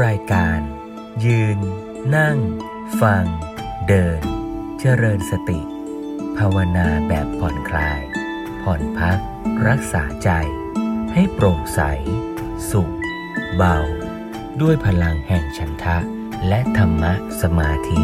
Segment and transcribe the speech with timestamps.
[0.00, 0.60] รายการ
[1.24, 1.58] ยืน
[2.16, 2.38] นั่ง
[3.00, 3.24] ฟัง
[3.88, 4.20] เดิน
[4.80, 5.60] เจริญสติ
[6.36, 8.00] ภาวนาแบบผ่อนคลาย
[8.62, 9.18] ผ่อนพัก
[9.68, 10.30] รักษาใจ
[11.12, 11.80] ให้โปร่งใส
[12.70, 12.94] สุข
[13.56, 13.78] เบา
[14.60, 15.98] ด้วยพลังแห่งฉันทะ
[16.48, 17.12] และธรรมะ
[17.42, 18.02] สมาธิ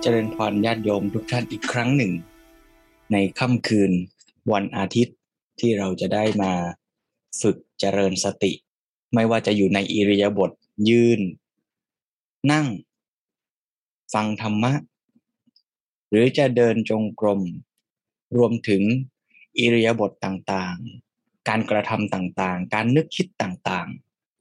[0.00, 2.12] เจริญพรญาติโยมทุกท่านอีกครั้งหนึ่ง
[3.12, 3.92] ในค่ำคืน
[4.52, 5.16] วันอาทิตย์
[5.60, 6.54] ที่เราจะได้มา
[7.40, 8.52] ฝึกเจริญสติ
[9.14, 10.50] ไม่ว่าจะอยู่ในอิริยาบถ
[10.88, 11.20] ยืน
[12.52, 12.66] นั่ง
[14.14, 14.72] ฟังธรรมะ
[16.10, 17.40] หรือจะเดินจงกรม
[18.36, 18.82] รวมถึง
[19.58, 23.88] อิริยาบถต่างๆ การกระทำต่างๆ การนึกคิดต่าง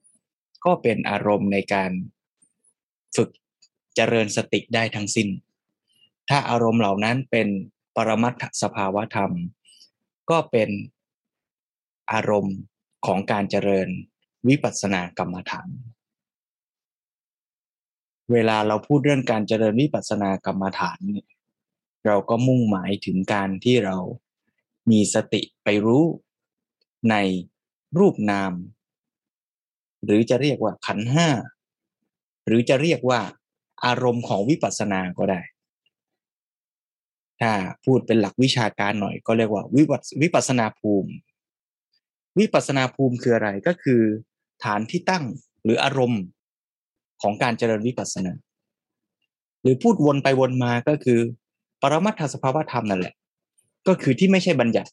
[0.05, 1.92] ๆ ก็เป็นอารมณ์ในการ
[3.16, 3.30] ฝึก
[3.95, 5.30] เจริญสติได้ทั้งสิ้น
[6.30, 7.48] ถ้าอารมณ์เหล่านั้นเป็น
[7.95, 9.31] ปรมัตถสภาวธรรม
[10.30, 10.70] ก็เป็น
[12.12, 12.55] อารมณ์
[13.05, 13.88] ของการเจริญ
[14.48, 15.70] วิปัสสนากรรมฐาน
[18.31, 21.28] เวลาเราพูดเรื่องการเจริญวิปัสสนากรรมฐานเนี่ย
[22.06, 23.98] เราก็มุ่งหมายถึงการที่เรา
[24.92, 26.03] มีสติไปรู้
[27.09, 27.16] ใน
[28.00, 28.53] รูปนาม
[30.06, 31.30] หรือจะเรียกว่าขันห้า
[32.45, 33.20] หรือจะเรียกว่า
[33.86, 35.42] อารมณ์ของวิปัสสนาก็ได้
[37.42, 37.52] ถ้า
[37.86, 41.12] พูดเป็นหลักวิชาการหน่อยก็เรียกว่าวิปัสวิปัสนาภูมิ
[42.40, 44.02] วิปัสนาภูมิคืออะไรก็คือ
[44.64, 45.26] ฐานที่ตั้ง
[45.64, 46.24] หรืออารมณ์
[47.22, 48.34] ของการเจริญวิปัสสนา
[49.62, 51.20] หรือพูดวนไปวนมาก็คือ
[51.82, 53.16] ปรมัตถสภาวธรรมนั่นแหละ
[53.88, 54.92] ก็คือที่ไม่ใช่บัญญัติ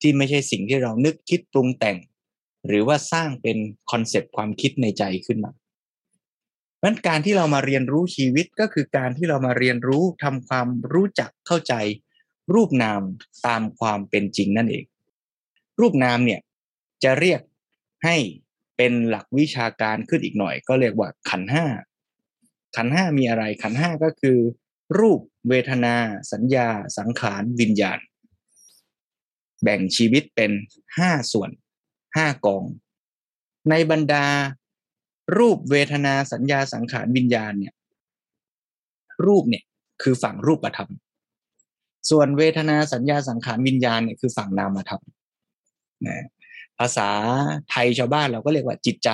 [0.00, 1.96] ที่ไม่ใช่สิ่งที่เรานึกคิดปรุงแต่ง
[2.66, 3.58] หรือว่าสร้างเป็น
[3.90, 5.52] concept ความคิดในใจขึ้นมา
[6.84, 11.74] นั้นการที่เรามาเรียนรู้ชีวิตก็คือการที่เรามาเรียนรู้ทำความรู้จักเข้าใจ
[12.54, 13.02] รูปนาม
[13.46, 14.84] ตามความเป็นจริงนั่นเอง
[15.80, 16.40] รูปนามเนี่ย
[17.04, 17.40] จะเรียก
[18.04, 18.16] ให้
[18.76, 21.66] เป็นหลักวิชาการขึ้นอีกหน่อย ก็เรียกว่าขันธ์ห้า
[22.76, 24.38] ขันธ์ห้ามีอะไรขันธ์ห้าก็คือ
[24.98, 25.96] รูปเวทนา
[26.32, 26.68] สัญญา
[26.98, 27.98] สังขารวิญญาณ
[29.62, 30.52] แบ่งชีวิตเป็น
[30.98, 31.50] ห้าส่วน
[32.16, 32.64] ห้ากอง
[33.70, 34.26] ในบรรดา
[35.38, 37.74] รูปเวทนาสัญญาสังขารวิญญาณเนี่ย
[39.26, 39.64] รูปเนี่ย
[40.02, 40.90] คือฝั่งรูปธรรม
[42.10, 45.02] ส่วนเวทนาสัญญาสังขารวิญญาณเนี่ยคือฝั่งนามธรรม
[46.06, 46.26] นะ
[46.80, 47.08] ภาษา
[47.70, 49.10] ไทยชาวบ้านเราก็เรียกว่าจิตใจ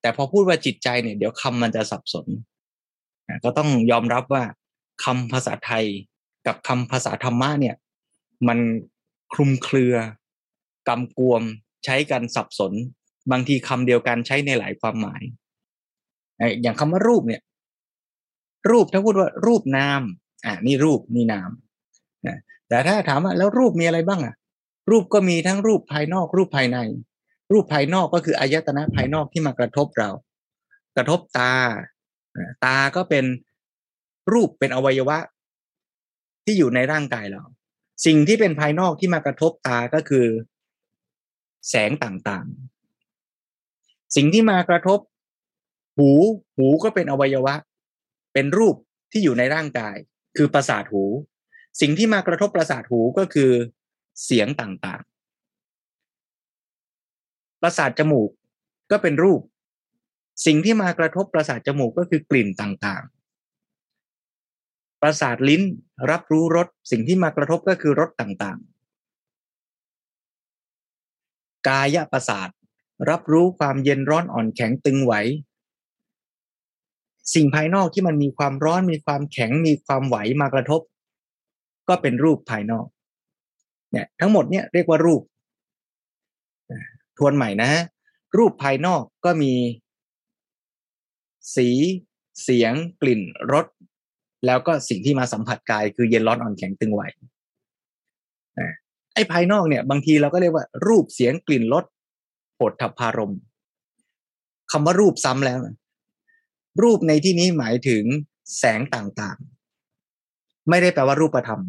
[0.00, 2.26] แต่พอพูดว่าจิตใจเนี่ยเดี๋ยวคำมันจะสับสน
[3.44, 4.44] ก็ต้องยอมรับว่า
[5.04, 5.84] คำภาษาไทย
[6.46, 7.76] กับคำภาษาธรรมะเนี่ย
[8.48, 8.58] มัน
[9.32, 9.96] คลุมเครือ
[10.88, 11.42] กำกวม
[11.84, 12.72] ใช้กันสับสน
[13.30, 15.22] บางทีคำเดียวกันใช้ในหลายความหมาย
[16.62, 17.42] อย่างคำว่ารูปเนี่ย
[18.70, 20.02] รูปถ้าพูดว่ารูปนาม
[20.44, 21.50] อ่านี่รูปนี่นาม
[22.68, 24.34] แต่ถ้าถามว่าแล้วรูปมีอะไรบ้างอะ
[24.90, 26.78] รูปก็มีทั้งรูปภายนอก รูปภายใน
[27.52, 30.10] รูปภายนอกก็คืออายตนะภายนอกที่มากระทบเรา
[30.96, 31.52] กระทบตา
[32.64, 33.24] ตาก็เป็น
[34.32, 35.18] รูปเป็นอวัยวะ
[36.44, 37.42] ที่อยู่ในร่างกายเรา
[38.06, 40.26] สิ่งที่เป็นภายนอกที่มากระทบตาก็คือ
[41.68, 44.98] แสงต่างๆ สิ่งที่มากระทบ
[45.96, 46.10] หู
[46.56, 47.54] หูก็เป็นอวัยวะ
[48.32, 48.74] เป็นรูป
[49.12, 49.96] ที่อยู่ในร่างกาย
[50.36, 51.04] คือประสาทหู
[51.80, 53.50] สิ่งที่มากระทบประสาทหูก็คือ
[54.24, 55.08] เสียงต่างๆ
[57.62, 58.30] ประสาทจมูก
[58.90, 59.40] ก็เป็นรูป
[60.46, 63.12] สิ่งที่มากระทบประสาทจมูกก็คือกลิ่นต่างๆ
[65.02, 65.62] ประสาทลิ้น
[66.10, 68.68] รับรู้รสสิ่งที่มากระทบก็คือรสต่างๆ
[71.68, 72.48] กายประสาท
[73.10, 75.12] รับรู้ความเย็นร้อนอ่อนแข็งตึงไหว
[77.34, 80.80] สิ่งภายนอกที่มันมีความร้อนมีความแข็งมีความไหวมากระทบ
[81.88, 82.86] ก็เป็นรูปภายนอก
[83.92, 85.22] เนี่ยทั้งหมดเนี่ยเรียกว่ารูป
[87.18, 87.70] ทวนใหม่นะ
[88.38, 89.52] รูปภายนอกก็มี
[91.56, 91.68] สี
[92.42, 92.72] เสียง
[93.02, 93.20] กลิ่น
[93.52, 93.66] รส
[94.46, 97.02] แล้วก็สิ่งที่มาสัมผัสกายคือเย็นร้อนอ่อนแข็งตึงไหว
[99.14, 101.84] ไอ้ภายนอกเนี่ย บางทีเราก็เรียกว่า รูปเสียงกลิ่นรส
[102.54, 103.34] โผฏฐพารม
[104.72, 105.58] คำว่ารูปซ้ำแล้ว
[106.82, 108.04] รูปในที่นี้หมายถึง
[108.58, 111.60] แสงต่างๆ ไม่ได้แปลว่ารูปธรรม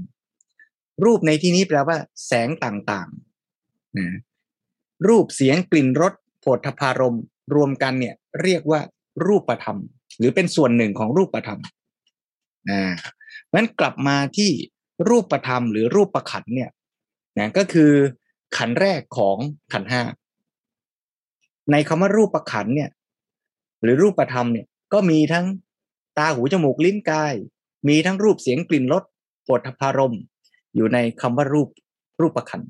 [1.06, 1.98] รูปในที่นี้แปลว่า
[2.28, 4.18] แสงต่างๆนะ
[5.07, 7.18] รูปเสียงกลิ่นรสโผฏฐพารม
[7.56, 8.81] รวมกันเนี่ย เรียกว่า
[9.28, 9.78] รูปธรรม
[10.18, 11.60] หรือเป็นส่วนหนึ่งของรูปธรรม
[12.69, 12.81] นะ
[13.56, 14.51] นั้นกลับมาที่
[15.10, 16.69] รูปธรรมหรือรูปประขันเนี่ย
[17.40, 17.92] นะก็คือ
[18.57, 19.38] ขันแรกของ
[19.74, 20.01] ขันห้า
[21.72, 22.90] ในคำว่ารูปประขันเนี่ย
[23.84, 25.46] หรือรูปประธรรมเนี่ยก็มีทั้ง
[26.18, 27.34] ตาหูจมูกลิ้นกาย
[27.88, 29.04] มีทั้งรูปเสียงกลิ่นรส
[29.48, 30.16] ปวดพารม
[30.75, 31.69] อยู่ในคำว่ารูป
[32.21, 32.62] รูปประขัน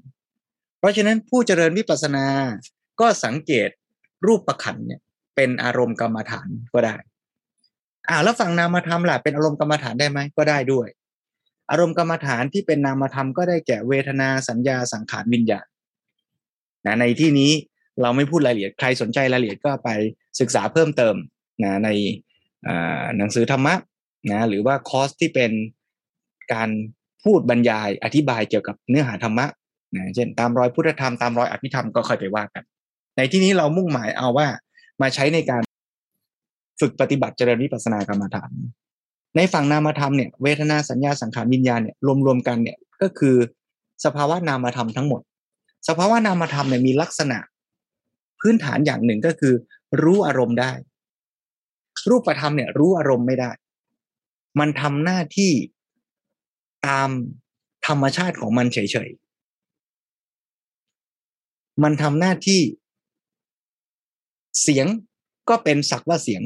[0.79, 2.25] เพราะฉะนั้นผู้เจริญวิปัสสนา
[2.99, 3.69] ก็สังเกต
[4.27, 5.01] รูปประขันเนี่ย
[5.35, 6.95] เป็นอารมณ์กรรมฐานก็ได้
[8.09, 10.87] อ่าแล้วฝั่งนามธรรมล่ะเป็นอารมณ์กรรมฐานได้ไหมก็ได้ด้วย
[11.71, 15.67] อารมณ์กรรมฐานที่เป็นนามธรรมก็ได้แก่เวทนาสัญญาสังขารวิญญาณ
[16.85, 17.51] นะในที่นี้
[18.01, 19.89] เราไม่พูดรายละเอียดใครสนใจรายละเอียดก็ไป
[20.39, 21.15] ศึกษาเพิ่มเติม
[21.63, 21.89] นะใน
[23.17, 23.75] หนังสือธรรมะ
[24.31, 25.51] นะหรือว่าคอร์สที่เป็น
[26.53, 26.69] การ
[27.23, 29.45] พูดบรรยายอธิบายเกี่ยวกับเนื้อหาธรรมะ
[29.95, 32.63] นะเช่นตามรอยพุทธธรรมตามรอยอภิธรรมก็ค่อยไปว่ากัน
[33.17, 34.47] ในที่นี้เรามุ่งหมายเอาว่า
[35.01, 35.61] มาใช้ในการ
[36.79, 38.51] ฝึกปฏิบัติเจริญวิปัสสนากรรมฐาน
[39.35, 41.95] ในฝั่งนามธรรมเนี่ยเวทนาสัญญาสังขารวิญญาณเนี่ย
[42.25, 43.35] รวมๆกันเนี่ยก็คือ
[44.05, 45.21] สภาวะนามธรรมทั้งหมด
[45.87, 47.37] สภาวะนามธรรมเนี่ยมีลักษณะ
[48.39, 49.53] พื้นฐานอย่างหนึ่งก็คือ
[50.03, 50.71] รู้อารมณ์ได้
[52.09, 53.51] รูปธรรมเนี่ยรู้อารมณ์ไม่ได้
[54.59, 55.51] มันทำหน้าที่
[56.87, 57.09] ตาม
[57.87, 58.77] ธรรมชาติของมันเฉ
[59.07, 62.61] ยๆ มันทำหน้าที่
[64.61, 64.87] เสียง
[65.49, 66.43] ก็เป็นสักว่าเสียง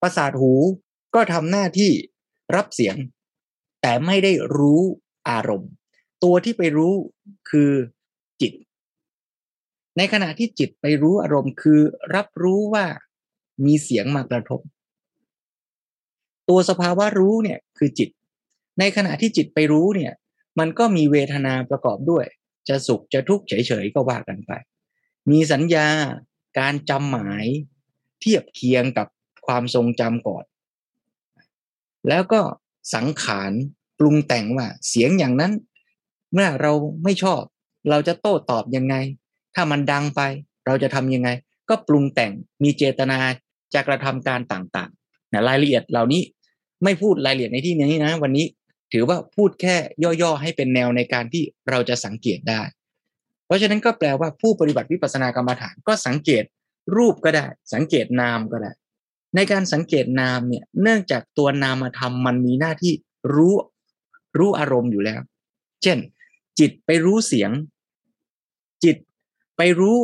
[0.00, 0.52] ประสาทหู
[1.14, 1.92] ก็ทำหน้าที่
[2.56, 2.96] รับเสียง
[3.82, 4.82] แต่ไม่ได้รู้
[5.28, 5.70] อารมณ์
[6.24, 6.94] ตัวที่ไปรู้
[7.50, 7.70] คือ
[8.40, 8.52] จิต
[9.96, 11.80] ในขณะที่จิตไปรู้อารมณ์คือ
[12.14, 12.86] รับรู้ว่า
[13.66, 14.60] มีเสียงมากระทบ
[16.48, 18.08] ตัวสภาวะรู้เนี่ยคือจิต
[18.78, 20.12] ในขณะที่จิตไปรู้เนี่ย
[20.58, 22.24] มันก็มีเวทนาประกอบด้วย
[22.68, 24.52] จะสุขจะทุกข์เฉยๆก็ว่ากันไป
[25.30, 25.88] มีสัญญา
[26.58, 27.44] การจำหมาย
[28.20, 29.06] เทียบเคียงกับ
[29.46, 30.44] ความทรงจำก่อน
[32.08, 32.40] แล้วก็
[32.94, 33.52] สังขาร
[33.98, 35.52] ปรุงแต่งว่าเสียงอย่างนั้น
[36.32, 36.72] เมื่อเรา
[37.04, 37.42] ไม่ชอบ
[37.90, 38.94] เราจะโต้ตอบยังไง
[39.54, 40.20] ถ้ามันดังไป
[40.66, 41.28] เราจะทำยังไง
[41.68, 42.32] ก็ปรุงแต่ง
[42.62, 43.18] มีเจตนา
[43.74, 46.22] จะกระทำการต่างๆนะรายละเอียดเหล่านี้
[46.84, 48.46] ไม่พูดรายละเอียดในที่นี้นะ วันนี้
[48.92, 49.76] ถือว่าพูดแค่
[50.22, 52.62] ย่อๆให้เป็นแนวในการที่เราจะสังเกตได้
[53.46, 56.44] เพราะฉะนั้นก็แปลว่าผู้ปฏิบัติวิปัสสนากรรมฐานก็สังเกต
[56.96, 58.72] รูปก็ได้ สังเกตนามก็ได้
[59.34, 62.92] ในการสังเกตนามเนี่ยเนื่องจากตัวนามธรรมมันมีหน้าที่
[63.34, 63.54] รู้
[64.38, 65.20] รู้อารมณ์อยู่แล้ว
[65.82, 65.98] เช่น
[66.58, 67.50] จิตไปรู้เสียง
[68.84, 68.96] จิต
[69.56, 69.96] ไปรู้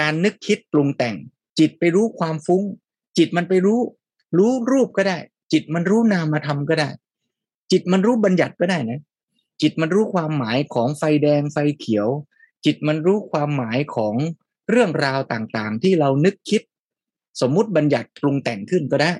[0.00, 1.16] การนึกคิดปรุงแต่ง
[1.58, 2.62] จิตไปรู้ความฟุ้ง
[3.18, 3.80] จิตมันไปรู้
[4.38, 5.18] รู้รูปก็ได้
[5.52, 6.88] จิตมันรู้นามธรรมก็ได้
[7.72, 9.00] จิตมันรู้บัญญัติก็ได้นะ
[9.62, 12.08] จิตมันรู้ความหมายของไฟแดงไฟเขียว
[12.64, 14.14] จิตมันรู้ความหมายของ
[14.70, 16.62] เรื่องราวต่างๆ ที่เรานึกคิด
[17.40, 19.12] สมมุติบัญญัติปรุงแต่งขึ้นก็ได้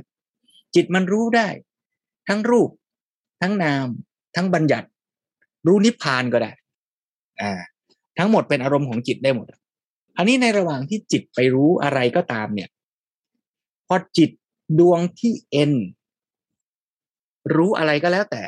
[0.74, 1.48] จิตมันรู้ได้
[2.28, 2.70] ทั้งรูป
[3.42, 3.86] ทั้งนาม
[4.36, 4.88] ทั้งบัญญัติ
[5.66, 6.52] รู้นิพพานก็ได้
[7.40, 7.52] อ่า
[8.18, 9.46] ทั้งหมดเป็นอารมณ์ของจิตได้หมด
[10.16, 12.70] อันนี้ในระหว่างที่จิตไปรู้อะไรก็ตามเนี่ย
[13.86, 14.30] พอจิต
[14.78, 15.72] ดวงที่เอ็น
[17.54, 18.42] รู้อะไรก็แล้วแต่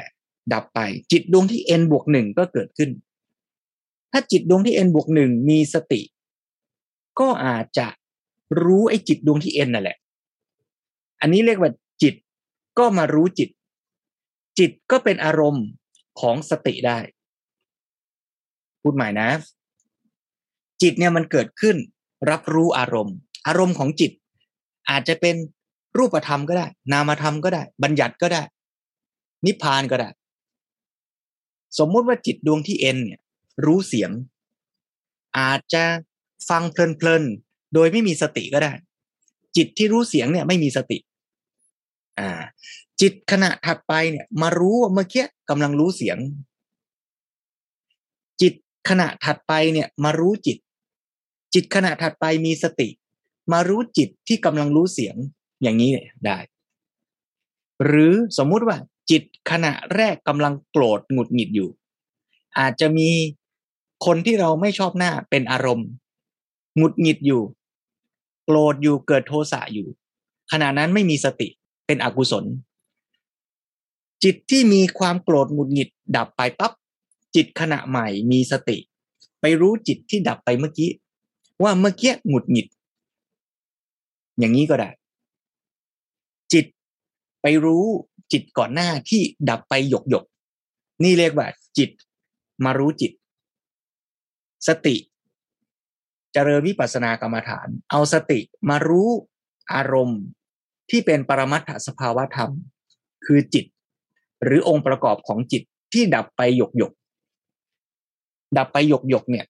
[0.53, 0.81] ดับไป
[1.13, 2.91] จิตดวงที่ n บวกหนึ่งก็เกิดขึ้น
[4.13, 6.01] ถ้าจิตดวงที่ n บวกหนึ่งมีสติ
[7.21, 7.87] ก็อาจจะ
[8.63, 9.97] รู้ไอ้จิตดวงที่ n นั่นแหละ
[11.21, 11.71] อันนี้เรียกว่า
[12.03, 12.15] จิต
[12.79, 13.49] ก็มารู้จิต
[14.59, 15.65] จิตก็เป็นอารมณ์
[16.21, 16.99] ของสติได้
[18.83, 19.31] พูดใหม่นะ
[20.83, 21.77] จิตเนี่ยมันเกิดขึ้น
[22.31, 23.17] รับรู้อารมณ์
[23.47, 24.13] อารมณ์ของจิต
[24.91, 25.37] อาจจะเป็น
[25.97, 28.43] รูปธรรมก็ได้ นามธรรมก็ได้ บัญญัติก็ได้
[29.47, 30.09] นิพพานก็ได้
[31.79, 33.21] สมมุติว่าจิตดวงที่เอ็นเนี่ย
[33.67, 34.11] รู้เสียง
[35.39, 35.85] อาจจะ
[36.49, 38.73] ฟังเพลินๆ โดยไม่มีสติก็ได้
[39.57, 40.99] จิตที่รู้เสียงเนี่ยไม่มีสติ
[42.19, 42.31] อ่า
[43.01, 46.19] จิตขณะถัดไปเนี่ย มารู้ว่าเมื่อกี้กำลังรู้เสียง
[48.43, 48.55] จิต
[48.89, 50.59] ขณะถัดไปเนี่ยมารู้จิต
[51.55, 52.89] จิตขณะถัดไปมีสติ
[53.53, 55.17] มารู้จิตที่กำลังรู้เสียง
[55.63, 55.91] อย่างนี้
[56.27, 56.39] ได้
[57.85, 58.77] หรือสมมุติว่า
[59.11, 61.71] จิตขณะแรกกำลังโกรธหงุดหงิดอยู่
[62.59, 63.11] อาจจะมี
[64.07, 65.89] คนที่เราไม่ชอบหน้าเป็นอารมณ์
[66.77, 67.43] หงุดหงิดอยู่
[68.45, 69.87] โกรธอยู่เกิดโทสะอยู่
[70.53, 71.49] ขณะนั้นไม่มีสติ
[71.87, 72.45] เป็นอกุศล
[74.25, 76.73] จิตที่มีความโกรธหงุดหงิดดับไปปับ๊บ
[77.35, 78.77] จิตขณะใหม่มีสติ
[79.41, 80.91] ไปรู้จิตที่ดับไปเมื่อกี้
[81.63, 82.67] ว่าเมื่อกี้หงุดหงิด
[84.39, 84.91] อย่างนี้ก็ได้
[86.53, 86.67] จิต
[87.43, 87.87] ไปรู้
[88.33, 90.25] จิตก่อนหน้าที่ดับไปหยกหยก
[91.03, 91.91] นี่เรียกว่า จิต
[92.65, 93.13] มารู้จิต
[94.69, 95.01] สติจ
[96.33, 99.09] เจริญวิปัสสนากรรมฐาน เอาสติมารู้
[99.75, 100.21] อารมณ์
[100.91, 102.53] ที่เป็นปรมัตถสภาวธรรม
[103.27, 103.65] คือจิต
[104.45, 106.93] หรือองค์ประกอบของจิตที่ดับไปหยกหยก
[108.57, 109.47] ดับไปหยกหยกเนี่ย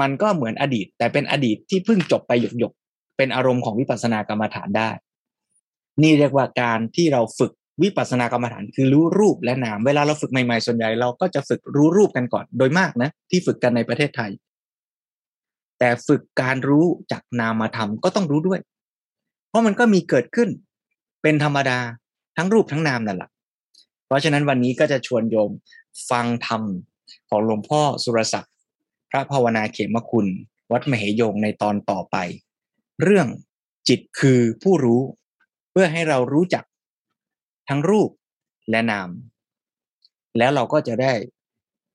[0.00, 2.72] มันก็เหมือนอดีต แต่เป็นอดีตที่เพิ่งจบไปหยกหยก
[3.16, 4.90] เป็นอารมณ์ของวิปัสสนากรรมฐานได้
[6.02, 14.30] นี่เรียกว่าการที่เราฝึก วิปัสสนากรรมฐานคือรู้รูปและนาม เวลาเราฝึกใหม่ๆ ส่วนใหญ่เราก็จะฝึกรู้รูปกันก่อนโดยมากนะ ที่ฝึกกันในประเทศไทย
[15.78, 18.60] แต่ฝึกการรู้จากนามธรรมก็ต้องรู้ด้วย
[19.48, 20.48] เพราะมันก็มีเกิดขึ้น
[21.22, 21.78] เป็นธรรมดา
[22.36, 23.30] ทั้งรูปทั้งนามนั่นแหละ
[24.06, 25.50] เพราะฉะนั้นวันนี้ก็จะชวนโยม
[26.10, 26.62] ฟังธรรม
[27.28, 28.52] ของหลวงพ่อสุรศักดิ์
[29.10, 30.26] พระภาวนาเขมคุณ
[30.72, 32.16] วัดมเหยงในตอนต่อไป
[33.02, 33.26] เรื่อง
[33.88, 35.00] จิตคือผู้รู้
[35.70, 36.64] เพื่อให้เรารู้จัก
[37.72, 38.10] ทั้งรูป
[38.70, 39.10] และนาม
[40.38, 41.12] แล้วเราก็จะได้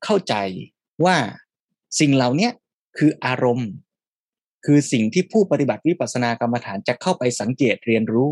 [0.04, 0.34] เข้าใจ
[1.04, 1.16] ว่า
[2.00, 2.50] สิ่งเหล่านี้
[2.98, 3.70] คืออารมณ์
[4.66, 8.30] คือสิ่งที่ผู้ปฏิบัติวิปัสสนากรรมฐานจะเข้าไปสังเกตเรียนรู้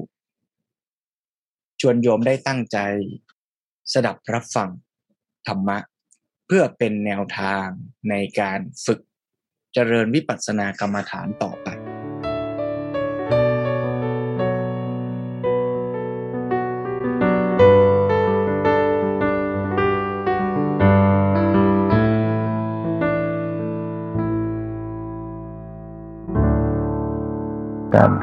[1.80, 2.78] ชวนโยมได้ตั้งใจ
[3.92, 4.70] สดับรับฟัง
[5.46, 5.78] ธรรมะ
[6.46, 7.66] เพื่อเป็นแนวทาง
[8.10, 9.00] ในการฝึก
[9.74, 11.52] เจริญวิปัสสนากรรมฐานต่อ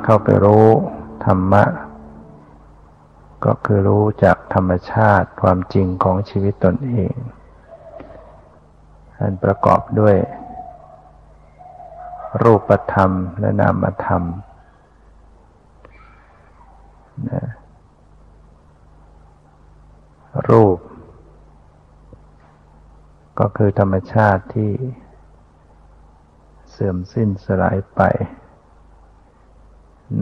[0.03, 0.67] เข้าไปรู้
[1.25, 1.63] ธรรมะ
[3.45, 7.15] ก็คือรู้จากธรรมชาติความจริงของชีวิตตนเอง
[9.19, 10.15] อันประกอบด้วย
[12.43, 14.23] รูปธรรมและนามธรรม
[17.29, 17.43] นะ
[20.49, 20.77] รูป
[23.39, 24.71] ก็คือธรรมชาติที่
[26.71, 28.01] เสื่อมสิ้นสลายไป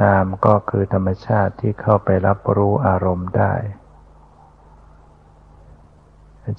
[0.01, 3.53] นามก็คือธรรมชาติที่เข้าไปรับรู้อารมณ์ได้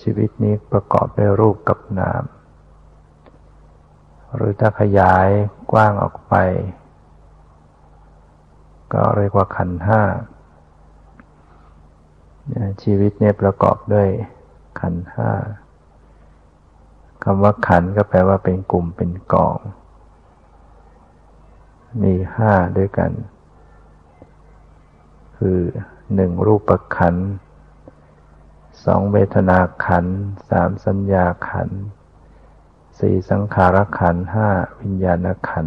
[0.02, 2.22] ชีวิตนี้ประกอบด้วยรูปกับนาม
[4.34, 5.28] หรือถ้าขยาย
[5.72, 6.34] กว้างออกไป
[8.92, 10.02] ก็เรียกว่าขันห้า
[12.82, 14.08] ชีวิตนี้ประกอบด้วย
[14.80, 15.30] ขันห้า
[17.24, 19.58] คำว่าขันก็แปลว่าเป็นกลุ่มเป็นกอง
[22.02, 23.12] มีห้าด้วยกัน
[25.36, 25.60] คือ
[26.14, 27.16] หนึ่งรูปขัน
[28.84, 30.06] สองเวทนาขัน
[30.48, 31.68] สามสัญญาขัน
[32.98, 34.48] สี่สังขารขันห้า
[34.80, 35.66] วิญญาณขัน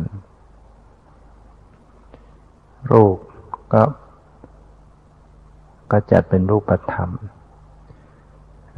[2.91, 3.17] รูป
[3.73, 3.83] ก็
[5.91, 7.09] ก็จัดเป็นรูปธรรม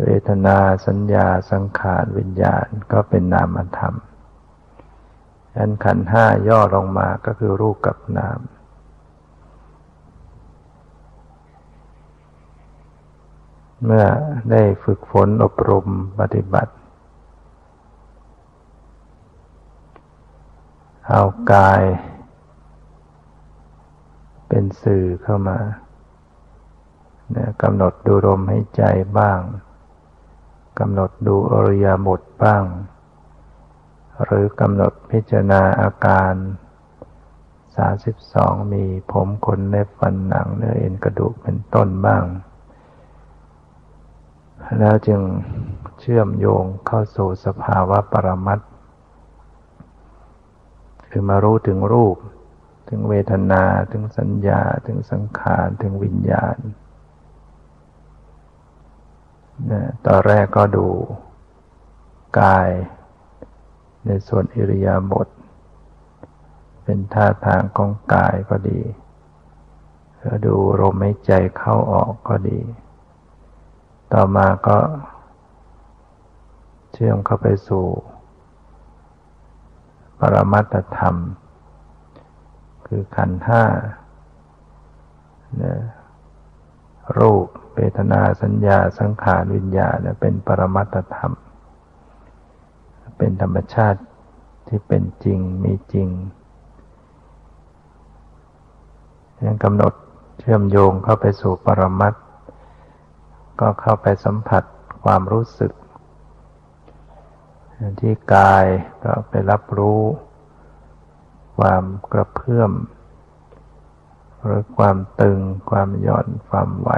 [0.04, 3.96] เวทนาสัญญาสังขารวิญญาณก็เป็นนามธรรม
[5.60, 8.40] อันขันห้าย่อลงมาก็คือรูปกับนาม
[13.86, 14.06] เมื่อ
[14.52, 15.86] ได้ฝึกฝนอบรม
[16.20, 16.74] ปฏิบัติ
[21.10, 21.22] เอา
[21.52, 21.84] กาย
[24.48, 25.58] เป็นสื่อเข้ามา
[27.62, 28.84] กำหนดดูลมให้ใจ
[29.18, 29.40] บ้าง
[30.80, 32.64] กำหนดดูอริยบทบ้าง
[34.24, 36.34] หรือกำหนดพิจารณาอาการ
[38.08, 42.24] 32 มีผมขนเล็บฟันหนังเนื้อเอ็นกระดูกเป็นต้นบ้าง
[44.80, 45.22] แล้วจึง
[46.00, 48.60] เชื่อมโยงเข้าสู่สภาวะปรมัต
[51.10, 52.18] คือมารู้ถึงรูป
[52.90, 56.58] ถึงเวทนา ถึงสัญญา ถึงสังขาร ถึงวิญญาณ
[60.06, 60.88] ตอนแรกก็ดู
[62.40, 62.70] กาย
[64.08, 65.28] ในส่วนอิริยาบถ
[66.84, 68.82] เป็นท่าทางของกายก็ดี
[70.20, 72.60] แล้วดูลมหายใจเข้าออกก็ดี
[74.14, 74.78] ต่อมาก็
[76.92, 77.86] เชื่อมเข้าไปสู่
[80.20, 81.16] ปรมัตธรรม
[82.86, 83.64] คือขันห้า
[87.20, 91.34] รูปเวทนาสัญญาสังขารวิญญาณเป็นปรมัตธรรม
[93.18, 94.02] เป็นธรรมชาติ
[94.68, 96.10] ที่เป็นจริงมีจริง
[99.46, 99.94] ยังกำหนด
[100.40, 102.14] เชื่อมโยงเข้าไปสู่ปรมัต
[103.60, 104.64] ก็เข้าไปสัมผัส
[105.04, 105.74] ความรู้สึก
[108.00, 108.66] ที่กาย
[109.04, 110.02] ก็ไปรับรู้
[111.58, 112.72] ความกระเพื่อม
[114.44, 116.90] หรือความตึง ความหย่อน ความไหว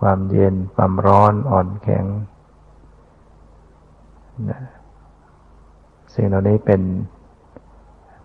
[0.00, 2.04] ความเย็น ความร้อนอ่อนแข็ง
[6.14, 6.82] สิ่งเหล่านี้เป็น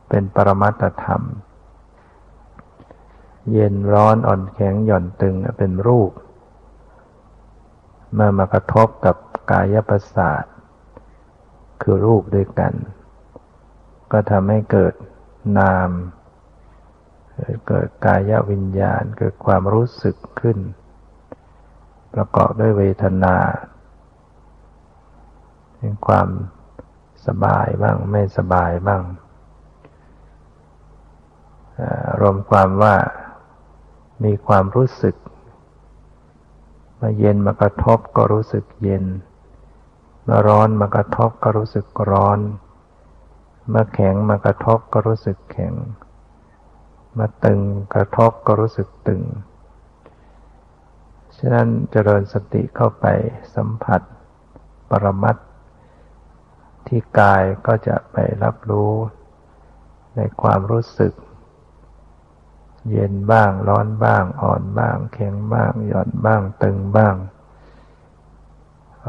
[0.10, 1.22] เป็นปรมัตธรรม
[3.52, 6.12] เย็นร้อนอ่อนแข็งหย่อนตึงเป็นรูป
[8.14, 9.16] เมื่อมากระทบกับ
[9.52, 10.46] กายประสาท
[11.82, 12.74] คือรูปด้วยกัน
[14.12, 14.94] ก็ทำให้เกิด
[15.60, 15.90] นาม
[17.68, 20.58] เกิดกายวิญญาณเกิดความรู้สึกขึ้น
[22.14, 23.36] ประกอบด้วยเวทนา
[25.84, 26.30] เป็นความ
[27.28, 29.04] สบายบ้างไม่สบายบ้าง
[32.20, 32.96] รวมความว่า
[34.24, 35.16] มีความรู้สึก
[37.02, 39.06] มาเย็นมากระทบก็รู้สึกเย็น
[40.28, 42.40] มาร้อนมากระทบก็รู้สึกร้อน
[43.74, 45.74] มาแข็งมากระทบก็รู้สึกแข็ง
[47.18, 47.60] มาตึง
[47.94, 49.22] กระทบก็รู้สึกตึง
[51.38, 53.06] ฉะนั้นเจริญสติเข้าไป
[53.56, 54.02] สัมผัส
[54.90, 55.38] ปรมัต
[56.88, 58.94] ที่กายก็จะไปรับรู้
[60.16, 61.14] ในความรู้สึก
[62.90, 67.16] เย็นบ้าง ร้อนบ้าง อ่อนบ้าง แข็งบ้าง หย่อนบ้าง ตึงบ้าง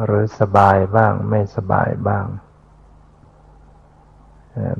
[0.04, 2.26] หรือสบายบ้าง ไม่สบายบ้าง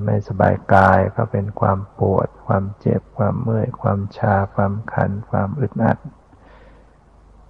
[0.04, 5.98] ไม่สบายกายก็เป็นความปวด ความเจ็บ ความเมื่อย ความชา ความคัน ความอึดอัด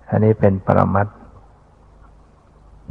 [0.09, 1.07] อันนี้เป็นปรมัต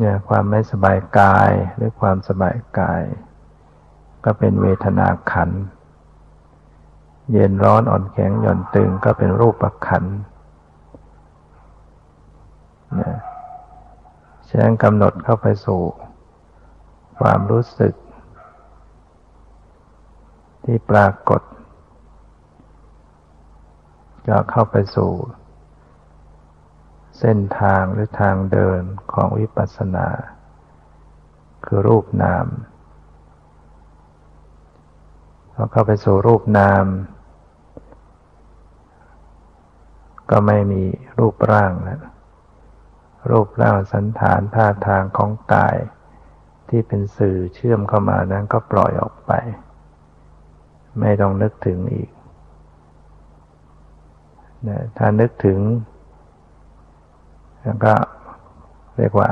[0.04, 3.02] เนี่ยความไม่สบายกายหรือความสบายกาย
[4.26, 5.50] ก็เป็นเวทนาขัน
[7.32, 9.56] เย็นร้อนอ่อนแข็งหย่อนตึงก็เป็นรูป
[9.88, 10.04] ขัน
[12.96, 13.18] เนี่ย
[14.50, 15.82] ฉะนั้นกำหนดเข้าไปสู่
[17.20, 17.94] ความรู้สึก
[20.64, 21.42] ที่ปรากฏ
[24.28, 25.12] ก็เข้าไปสู่
[27.22, 28.82] เส้นทางหรือทางเดิน
[29.14, 30.08] ของวิปัสสนา
[31.66, 32.46] คือรูปนาม
[35.54, 36.86] พอเข้าไปสู่รูปนาม
[40.30, 40.84] ก็ไม่มี
[41.20, 42.02] รูปร่างแล้ว
[43.32, 45.78] รูปร่างสันฐานท่าทางของกาย
[46.70, 49.32] ที่เป็นสื่อเชื่อมเข้ามานั้นก็ปล่อยออกไป
[51.00, 52.10] ไม่ต้องนึกถึงอีก
[54.68, 55.60] นะถ้านึกถึง
[57.64, 57.94] แล้วก็
[58.98, 59.30] เรียกว่า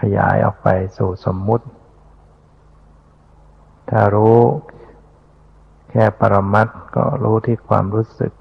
[0.00, 1.66] ขยายออกไปสู่สมมุติ
[3.90, 4.38] ถ้ารู้
[5.90, 8.32] แค่ปรมัตก็รู้ที่ความรู้สึก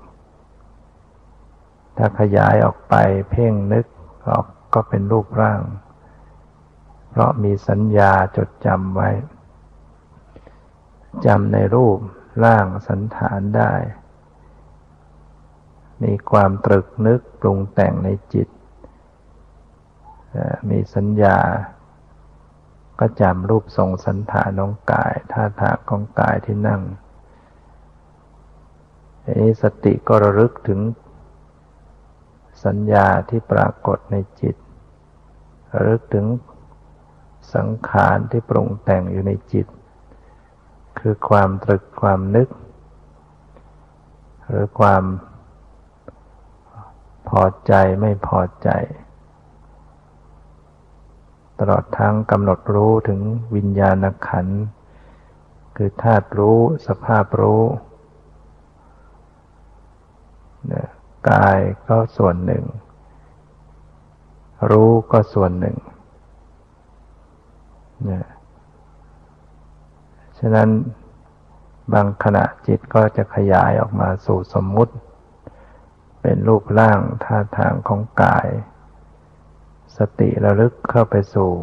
[1.98, 2.96] ถ้าขยายออกไป
[3.30, 3.86] เพ่งนึก
[4.30, 5.62] ออกก็เป็นรูปร่าง
[7.10, 9.10] เพราะมีสัญญาจดจำไว้
[11.26, 11.98] จำในรูป
[12.44, 13.74] ร่างสันฐานได้
[16.04, 18.48] มีความตรึกนึกปรุงแต่งในจิต
[20.70, 21.38] มีสัญญา
[23.00, 26.82] ก็จำรูปทรงสันฐานของกาย ท่าทางของกายที่นั่ง
[29.24, 30.80] อันนี้สติก็ระลึกถึง
[32.66, 34.56] สัญญาที่ปรากฏในจิต
[35.74, 36.26] ระลึกถึง
[37.56, 39.68] สังขารที่ปรุงแต่งอยู่ในจิต
[41.00, 42.50] คือความตรึกความนึก
[44.48, 45.04] หรือความ
[47.32, 48.70] พอใจไม่พอใจ
[51.60, 53.20] ตลอดทั้งกำหนดรู้ถึง
[53.56, 54.62] วิญญาณขันธ์
[55.76, 57.64] คือธาตุรู้สภาพรู้
[61.30, 62.64] กายก็ส่วนหนึ่ง
[64.72, 65.78] รู้ก็ส่วนหนึ่ง
[68.06, 68.26] เนี่ย
[70.40, 70.70] ฉะนั้น
[71.94, 74.94] บางขณะจิตก็จะขยายออกมาสู่สมมุติ
[76.22, 78.48] เป็นรูปร่างท่าทางของกาย
[79.98, 81.54] สติระลึกเข้าไปสู่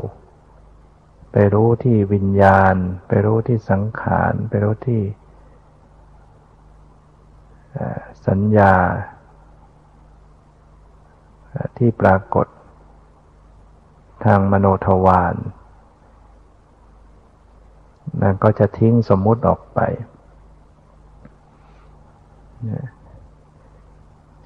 [1.32, 2.74] ไปรู้ที่วิญญาณ
[3.08, 5.02] ไปรู้ที่สังขาร ไปรู้ที่
[8.26, 8.74] สัญญา
[11.76, 12.46] ที่ปรากฏ
[14.24, 15.36] ทางมโนทวาร
[18.20, 19.80] มันก็จะทิ้งสมมุติออกไป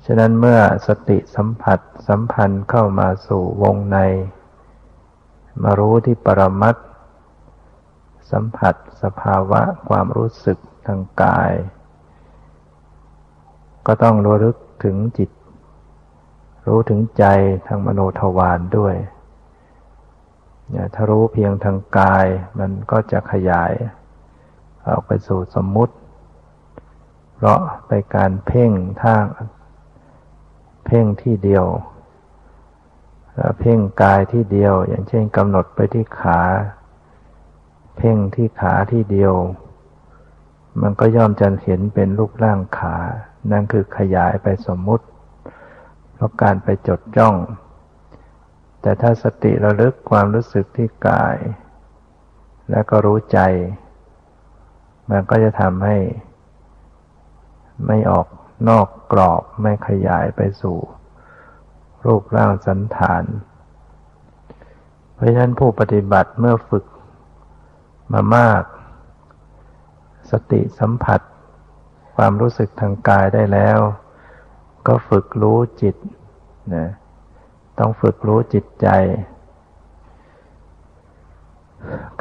[0.06, 3.98] ฉะนั้นเมื่อสติสัมผัสสัมพันธ์เข้ามาสู่วงใน
[5.62, 6.76] มารู้ที่ปรมัต
[8.30, 11.52] สัมผัสสภาวะความรู้สึกทางกาย
[13.86, 15.30] ก็ต้องรู้ลึกถึงจิต
[16.66, 17.24] รู้ถึงใจ
[17.66, 18.94] ทางมโนทวารด้วย
[20.94, 22.26] ถ้ารู้เพียงทางกาย
[22.58, 23.72] มันก็จะขยาย
[24.86, 25.94] ออกไปสู่สมมุติ
[27.34, 28.70] เพราะไปการเพ่ง
[29.02, 29.24] ทาง
[30.92, 31.66] พ่งที่เดียว
[33.58, 36.40] เพ่งกายที่เดียว อย่างเช่นกำหนดไปที่ขา
[37.96, 39.34] เพ่งที่ขาที่เดียว
[40.82, 42.96] มันก็ย่อมจะเห็นเป็นรูปร่างขา
[43.50, 45.06] นั่นคือขยายไปสมมุติ
[46.14, 47.34] เพราะการไปจดจ้อง
[48.80, 51.36] แต่ถ้าสติระลึกความรู้สึกที่กาย
[52.70, 53.38] แล้วก็รู้ใจ
[55.10, 55.96] มันก็จะทำให้
[57.86, 58.26] ไม่ออก
[58.68, 60.78] นอกกรอบไม่ขยายไปสู่
[62.04, 63.24] รูปร่างสันฐาน
[65.14, 66.84] เพราะฉะนั้นผู้ปฏิบัติเมื่อฝึก
[68.12, 68.62] มามาก
[70.30, 71.20] สติสัมผัส
[72.16, 73.78] ความรู้สึกทางกายได้แล้ว
[74.86, 75.96] ก็ฝึกรู้จิต
[76.74, 76.86] นะ
[77.78, 78.88] ต้องฝึกรู้จิตใจ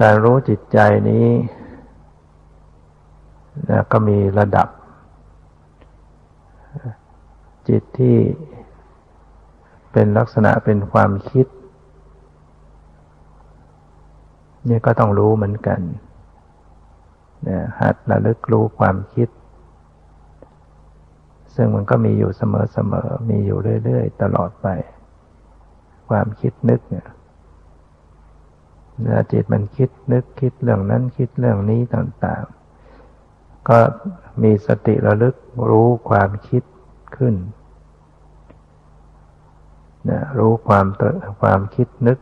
[0.02, 1.28] การรู้จิตใจนี้
[3.70, 4.68] นะก็มีระดับ
[7.68, 8.18] จิตที่
[9.92, 11.48] เป็นลักษณะเป็นความคิด
[14.70, 15.80] นี่ก็ต้องรู้เหมือนกัน
[17.48, 19.30] นะหัดระลึกรู้ความคิด
[21.56, 24.68] ซึ่งมันก็มีอยู่เสมอๆ มีอยู่เรื่อยๆ ตลอดไป
[26.10, 27.08] ความคิดนึกเนี่ย
[29.32, 32.61] จิตมันคิดนึกคิดเรื่องนั้นคิดเรื่องนี้ต่างๆ
[33.70, 33.80] ก็
[34.44, 35.36] มีสติระลึก
[35.70, 36.64] รู้ความคิด
[37.18, 37.36] ขึ้น
[40.10, 40.86] นะรู้ความ
[41.42, 42.18] ความคิดนึก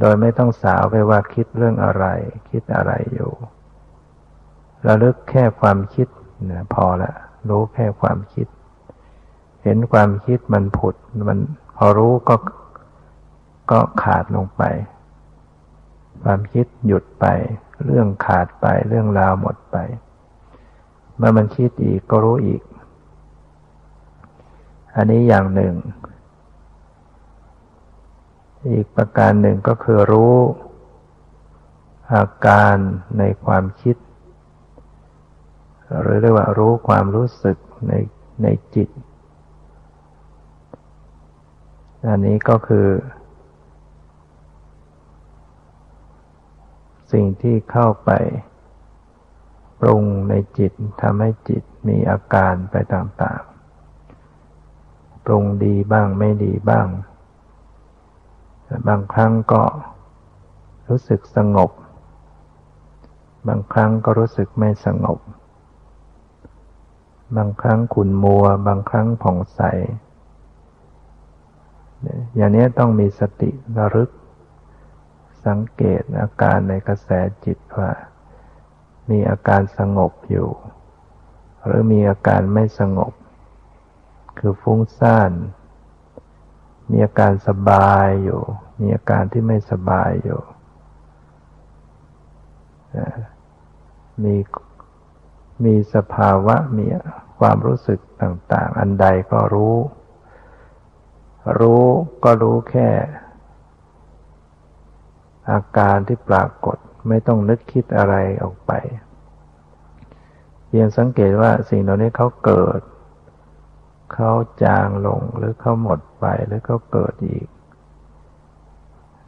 [0.00, 2.04] โดยไม่ต้องสาวไปว่าคิดเรื่องอะไร
[2.50, 3.32] คิดอะไรอยู่
[4.86, 6.08] ระลึกแค่ความคิด
[6.50, 7.12] นะพอละ
[7.48, 8.46] รู้แค่ความคิด
[9.64, 10.94] เห็นความคิดมันผุด
[11.28, 11.38] มัน
[11.76, 12.36] พอรู้ก็
[13.70, 14.62] ก็ขาดลงไป
[16.22, 17.26] ความคิดหยุดไป
[17.84, 19.76] เรื่องขาดไปเรื่องราวหมดไป
[21.16, 22.62] เมื่อมันคิดอีกก็รู้อีก
[24.96, 25.74] อันนี้อย่างหนึ่ง
[28.70, 30.36] อีกประการหนึ่งก็คือรู้
[32.12, 32.76] อาการ
[33.18, 33.96] ในความคิด
[36.00, 37.56] หรือเรียกว่ารู้ความรู้สึก
[37.88, 37.92] ใน
[38.42, 38.88] ในจิต
[42.08, 42.86] อันนี้ก็คือ
[47.12, 48.10] สิ่งที่เข้าไป
[49.80, 56.86] ปรุงในจิตทำให้จิตมีอาการไปต่างๆ ปรุงดีบ้างไม่ดีบ้าง
[58.88, 59.62] บางครั้งก็
[60.88, 61.70] รู้สึกสงบ
[63.48, 65.18] บางครั้งก็รู้สึกไม่สงบ
[67.36, 69.60] บางครั้งขุ่นมัว บางครั้งผ่องใส
[72.36, 74.10] อย่างนี้ต้องมีสติระลึก
[75.46, 77.08] สังเกตอาการในกระแส
[77.44, 77.90] จิตว่า
[79.10, 80.50] มีอาการสงบอยู่
[81.64, 83.12] หรือมีอาการไม่สงบ
[84.38, 85.32] คือฟุ้งซ่าน
[86.90, 88.42] มีอาการสบายอยู่
[88.80, 90.40] มีอาการที่ไม่สบายอยู่
[94.24, 94.36] มี
[95.64, 96.86] มีสภาวะมี
[97.38, 99.76] ความรู้สึกต่าง ๆ อันใดก็รู้
[101.60, 101.84] รู้
[102.24, 102.88] ก็รู้แค่
[105.50, 106.76] อาการที่ปรากฏ
[107.08, 108.72] ไม่ต้องนึกคิดอะไรออกไป
[110.66, 112.80] เพียงสังเกตว่าสิ่งเหล่านี้เขาเกิด
[114.14, 117.46] เขาจางลงหรือเขาหมดไปหรือเขาเกิดอีก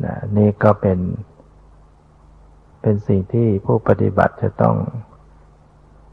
[0.05, 0.99] นะนี่ก็เป็น
[2.81, 4.77] เป็นสิ่งที่ผู้ปฏิบัติจะต้อง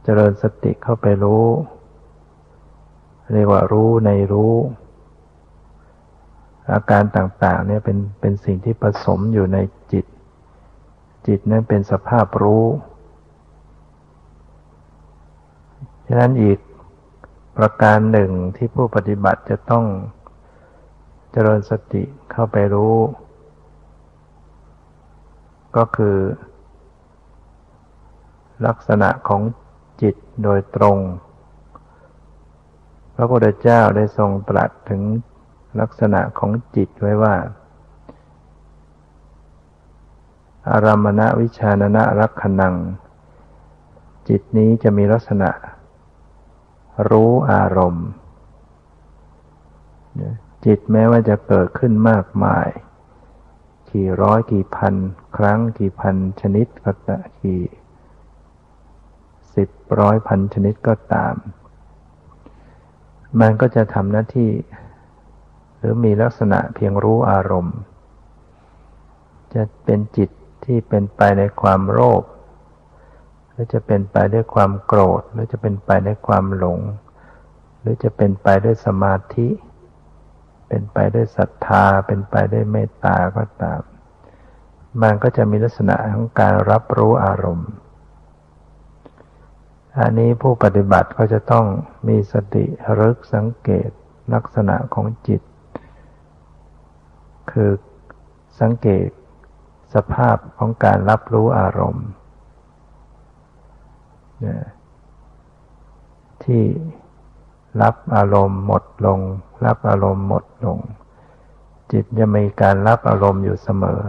[0.04, 1.46] เจริญสติเข้าไปรู้
[3.34, 4.54] เรียกว่ารู้ในรู้
[6.72, 9.58] อาการต่างๆเนี่ยเป็นเป็นสิ่งที่ผสมอยู่ใน
[9.92, 10.06] จิต
[11.28, 12.66] จิตนั้นเป็นสภาพรู้
[16.08, 16.60] ฉะนั้นอีก
[17.58, 19.86] ประการหนึ่งที่ผู้ปฏิบัติจะต้อง
[21.32, 22.96] เจริญสติเข้าไปรู้
[25.76, 26.18] ก็คือ
[28.66, 29.42] ลักษณะของ
[30.02, 30.98] จิตโดยตรง
[33.16, 35.02] พระพุทธเจ้าได้ทรงตรัสถึง
[35.80, 37.36] ลักษณะของจิตไว้ว่า
[40.70, 42.76] อารามณวิชานนะรักขนัง
[44.30, 45.50] จิตนี้จะมีลักษณะ
[47.10, 48.08] รู้อารมณ์
[50.66, 52.68] จิตแม้ว่าจะเกิดขึ้นมากมาย
[53.92, 54.94] กี่ร้อยกี่พัน
[55.38, 57.62] ครั้งกี่พันชนิดก็ตามกี่
[59.56, 61.36] สิบร้อยพันชนิดก็ตาม
[63.40, 64.50] มันก็จะทำหน้าที่
[65.82, 67.78] หรือมีลักษณะเพียงรู้อารมณ์
[69.54, 70.30] จะเป็นจิต
[70.66, 72.24] ที่เป็นไปในความโลภ
[73.52, 76.80] หรือจะเป็นไปด้วยความโกรธ หรือจะเป็นไปด้วยความหลง
[77.80, 79.50] หรือจะเป็นไปด้วยสมาธิ
[80.68, 83.82] เป็นไปด้วยศรัทธา เป็นไปด้วยเมตตาก็ตาม
[85.02, 87.72] มันก็จะมีลักษณะของการรับรู้อารมณ์
[90.00, 91.66] อันนี้ผู้ปฏิบัติก็จะต้อง
[92.08, 92.66] มีสติ
[93.00, 93.90] รึกสังเกต
[94.34, 95.42] ลักษณะของจิต
[97.52, 97.70] คือ
[98.62, 99.10] สังเกต
[99.94, 102.08] สภาพของการรับรู้อารมณ์
[106.44, 106.64] ที่
[107.82, 109.20] รับอารมณ์หมดลง
[109.66, 110.78] รับอารมณ์หมดลง
[111.92, 114.02] จิตจะมีการรับอารมณ์อยู่เสมอ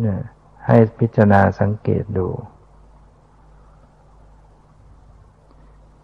[0.00, 0.20] เนี่ย
[0.66, 2.28] ให้พิจารณาสังเกตดู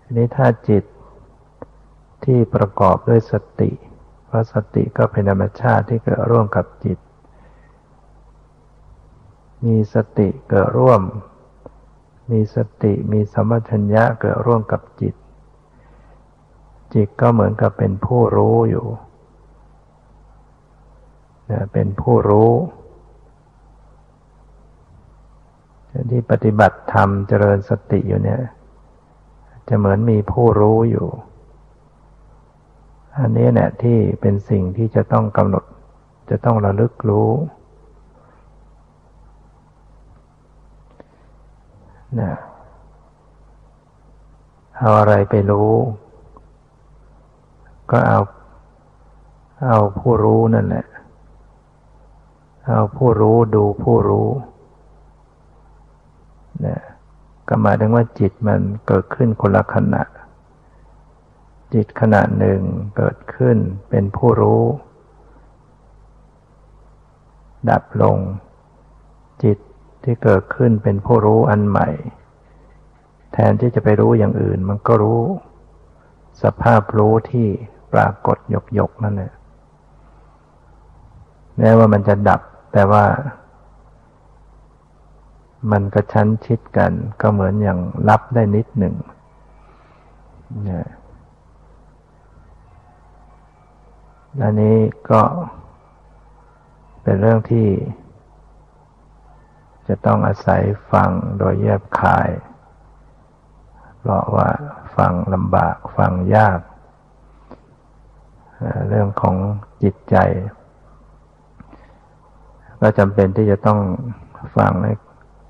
[0.01, 0.85] ทีนี้ถ้าจิต
[2.25, 3.71] ที่ประกอบด้วยสติ
[4.27, 6.99] เพราะสติก็เป็นธรรมชาติที่เกิดร่วมกับจิต
[9.65, 11.01] มีสติเกิดร่วม
[12.31, 15.15] มีสติมีสมัชัญญะเกิดร่วมกับจิต
[16.95, 18.87] จิตก็เหมือนกับเป็นผู้รู้อยู่
[21.73, 22.53] เป็นผู้รู้
[26.11, 28.41] ที่ปฏิบัติธรรมเจริญสติอยู่เนี่ย
[29.69, 31.09] จะเหมือนมีผู้รู้อยู่
[33.19, 35.65] อันนี้เนี่ยที่เป็นสิ่งที่จะต้องกำหนด
[36.31, 37.31] จะต้องระลึกรู้
[42.21, 42.33] นะ
[44.79, 45.73] เอาอะไรไปรู้
[47.91, 48.21] ก็เอา
[49.67, 50.87] เอาผู้รู้นั่นแหละ
[52.67, 54.29] เอาผู้รู้ดูผู้รู้
[56.67, 56.79] นะ
[57.49, 60.03] ก็หมายถึงว่าจิตมันเกิดขึ้นคนละขณะ
[61.75, 62.61] จิตขณะหนึ่ง
[62.97, 63.57] เกิดขึ้น
[63.91, 64.63] เป็นผู้รู้
[67.71, 68.19] ดับลง
[69.43, 69.59] จิต
[70.05, 71.89] ที่เกิดขึ้นเป็นผู้รู้อันใหม่
[73.33, 75.23] แทนที่จะไปรู้อย่างอื่นมันก็รู้
[76.43, 77.47] สภาพรู้ที่
[77.93, 79.33] ปรากฏหยกหยกนั่นแหละ
[81.59, 82.41] แม้ว่ามันจะดับ
[82.73, 83.05] แต่ว่า
[85.71, 88.95] มันกระชั้นชิดกันก็เหมือนอย่างรับได้นิดหนึ่ง
[90.65, 90.89] เนะ
[94.43, 94.79] อันนี้
[95.11, 95.23] ก็
[97.03, 97.69] เป็นเรื่องที่
[99.89, 102.29] จะต้องอาศัยฟังโดยแยบคาย
[103.99, 104.49] เพราะว่า
[104.97, 106.61] ฟังลำบากฟังยาก
[108.89, 109.37] เรื่องของ
[109.83, 110.17] จิตใจ
[112.81, 113.81] ก็จำเป็นที่จะต้อง
[114.57, 114.93] ฟังให้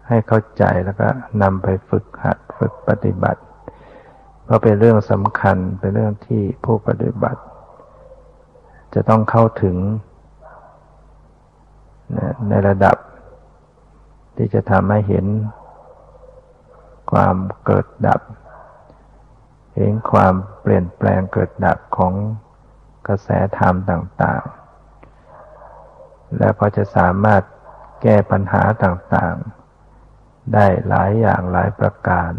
[0.09, 1.09] ให้เข้าใจแล้วก็
[1.43, 3.41] นำไปฝึกหัดฝึกปฏิบัติ
[4.45, 7.43] เพราะเป็นเรื่องสำคัญเป็นเรื่องที่ผู้ปฏิบัติ
[8.95, 9.77] จะต้องเข้าถึง
[12.49, 12.97] ในระดับ
[14.37, 15.27] ที่จะทำให้เห็น
[17.13, 18.21] ความเกิดดับ
[19.77, 22.15] เห็นความเปลี่ยนแปลงเกิดดับของ
[23.09, 23.29] กระแส
[23.59, 24.43] ธรรมต่าง
[25.41, 27.43] ๆ แล้วก็จะสามารถ
[28.03, 29.35] แก้ปัญหาต่าง
[29.95, 32.33] ๆ ได้หลายอย่างหลายประการ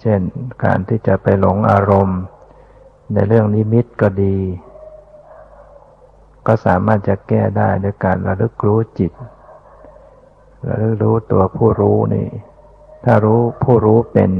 [0.00, 0.20] เช่น
[0.64, 2.20] การที่จะไปหลงอารมณ์
[3.12, 4.36] ในเรื่องนิมิตก็ดี
[6.46, 9.12] ก็สามารถจะแก้ได้ด้วยการระลึกรู้จิต
[10.68, 12.28] ระลึกรู้ตัวผู้รู้นี่
[13.04, 14.30] ถ้ารู้ผู้รู้เป็น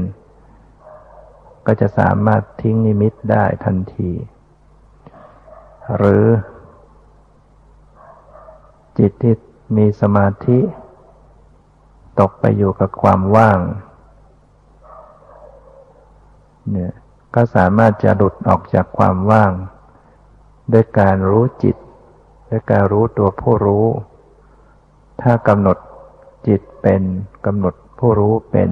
[1.65, 4.11] ก็จะสามารถทิ้งนิมิตได้ทันที
[5.97, 6.25] หรือ
[8.97, 9.35] จิตที่
[9.77, 10.59] มีสมาธิ
[12.19, 13.59] ตกไปอยู่กับความว่าง
[16.71, 16.93] เนี่ย
[17.35, 19.51] ก็สามารถจะหลุดออกจากความว่าง
[20.73, 21.75] ด้วยการรู้จิต
[22.49, 23.85] ด้วยการรู้ตัวผู้รู้
[25.21, 25.77] ถ้ากำหนด
[26.47, 27.01] จิตเป็น
[27.45, 28.69] กำหนดผู้รู้เป็น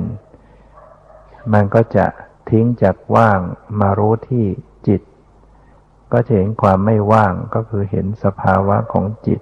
[1.54, 2.06] มันก็จะ
[2.50, 3.40] ทิ้งจากว่าง
[3.80, 4.46] มารู้ที่
[4.88, 5.02] จิต
[6.14, 9.42] ก็จะเห็นความไม่ว่างก็คือเห็นสภาวะของจิต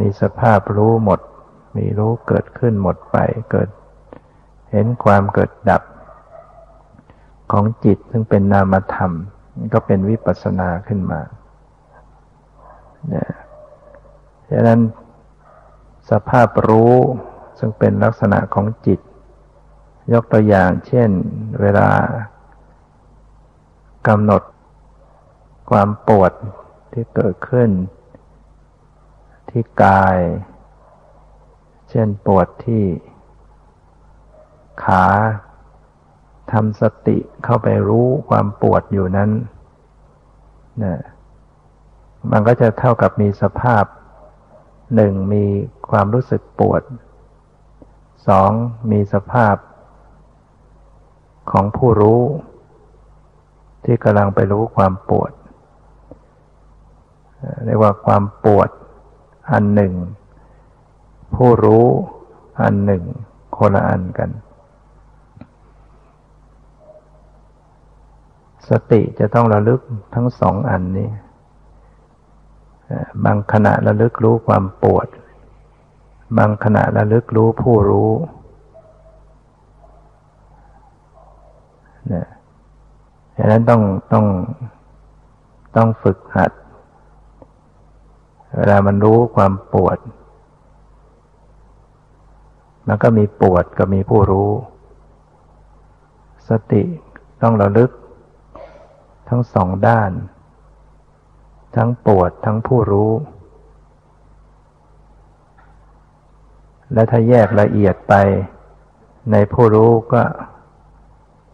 [0.00, 1.20] มีสภาพรู้หมด
[1.76, 3.16] มีรู้เกิดขึ้นหมดไป
[3.50, 3.68] เกิด
[4.70, 5.82] เห็นความเกิดดับ
[7.52, 9.12] ของจิตซึ่งเป็นนามธรรม
[9.72, 11.20] ก็เป็นวิปัสสนาขึ้นมา
[13.08, 13.30] เนี่ย
[14.50, 14.80] ดังนั้น
[16.10, 16.94] สภาพรู้
[17.58, 19.00] ซึ่งเป็นลักษณะของจิต
[20.12, 21.10] ยกตัวอย่างเช่น
[21.60, 21.88] เวลา
[24.08, 24.42] กำหนด
[25.70, 26.32] ความปวด
[26.92, 27.70] ที่เกิดขึ้น
[29.50, 30.18] ที่กาย
[31.90, 32.84] เช่นปวดที่
[34.84, 35.04] ขา
[36.52, 39.30] ทำสติเข้าไปรู้ความปวดอยู่นั้น
[40.84, 40.96] นะ
[42.30, 43.84] มันก็จะเท่ากับมีสภาพ
[44.94, 45.44] หนึ่งมี
[45.90, 46.82] ความรู้สึกปวด
[48.28, 48.50] สอง
[48.92, 49.56] มีสภาพ
[51.50, 52.20] ของผู้รู้
[53.84, 55.32] ที่กำลังไปรู้ความปวด
[57.64, 58.68] เรียกว่าความปวด
[59.52, 59.92] อันหนึ่ง
[61.34, 61.86] ผู้รู้
[62.62, 63.02] อันหนึ่ง
[63.56, 64.30] คนละอันกัน
[68.70, 69.80] สติจะต้องระลึก
[70.14, 71.10] ทั้งสองอันนี้
[73.24, 75.06] บางขณะระลึกรู้ความปวด
[76.38, 78.10] บางขณะระลึกรู้ผู้รู้
[82.08, 82.26] เนี่ย
[83.36, 84.26] ดังนั้นต้องต้อง
[85.76, 86.52] ต้องฝึกหัด
[88.56, 89.98] เวลามันรู้ความปวด
[92.86, 94.50] มันก็มีปวดก็มีผู้รู้
[96.48, 96.82] สติ
[97.42, 97.90] ต้องระลึก
[99.28, 100.10] ทั้งสองด้าน
[101.76, 103.12] ทั้งปวดทั้งผู้รู้
[106.92, 108.14] และถ้าแยกละเอียดไป
[109.32, 110.22] ในผู้รู้ก็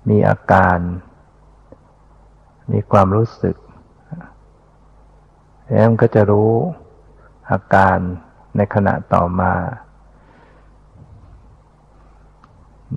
[0.09, 0.79] มีอาการ
[2.73, 3.57] มีความรู้สึก
[5.71, 6.53] แล้วมันก็จะรู้
[7.51, 7.99] อาการ
[8.57, 9.53] ในขณะต่อมา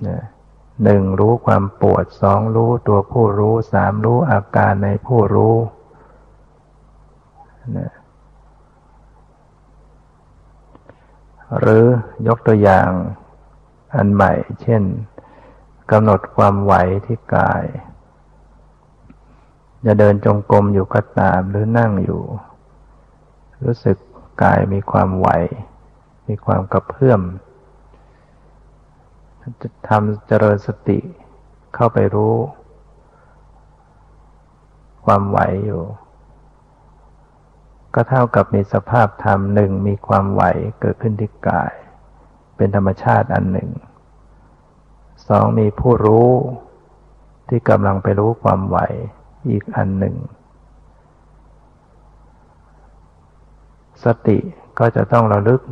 [0.02, 0.22] เนี่ย
[0.82, 5.56] หนึ่งรู้ความปวดสองรู้ตัวผู้รู้สามรู้อาการในผู้รู้
[11.60, 11.84] หรือ
[12.26, 12.90] ยกตัวอย่าง
[13.96, 14.82] อันใหม่ เช่น
[15.90, 16.74] กำหนดความไหว
[17.06, 17.64] ที่กาย
[19.86, 22.22] จะเดินจงกรมอยู่ก็ตามหรือนั่งอยู่
[23.64, 23.96] รู้สึก
[24.42, 25.28] กายมีความไหว
[26.28, 27.20] มีความกระเพื่อม
[29.88, 30.98] ทำเจริญสติ
[31.74, 32.34] เข้าไปรู้
[35.04, 35.82] ความไหวอยู่
[37.94, 40.42] ก็เท่ากับมีสภาพธรรมหนึ่งมีความไหว
[40.80, 41.72] เกิดขึ้นที่กาย
[42.56, 43.70] เป็นธรรมชาติอันหนึ่ง
[45.28, 46.30] สองมีผู้รู้
[47.48, 48.78] ที่กำลังไปรู้ความไหว
[49.48, 50.16] อีกอันหนึ่ง
[54.04, 54.38] สติ
[54.78, 55.62] ก็จะต้องระลึก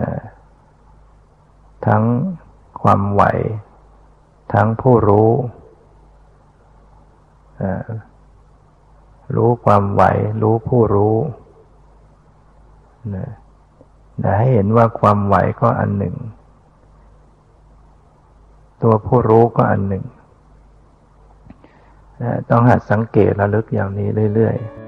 [0.00, 0.10] นะ
[1.86, 2.04] ทั้ง
[2.82, 3.22] ความไหว
[4.52, 5.30] ทั้งผู้รู้
[9.36, 10.02] รู้ความไหว
[10.42, 11.16] รู้ผู้รู้
[13.16, 13.28] นะ
[14.38, 16.14] ให้เห็นว่าความไหวก็อันหนึ่ง
[18.82, 20.04] ตัวผู้รู้ก็อันหนึ่ง
[22.50, 24.83] ต้องหัดสังเกตระลึกอย่างนี้เรื่อย ๆ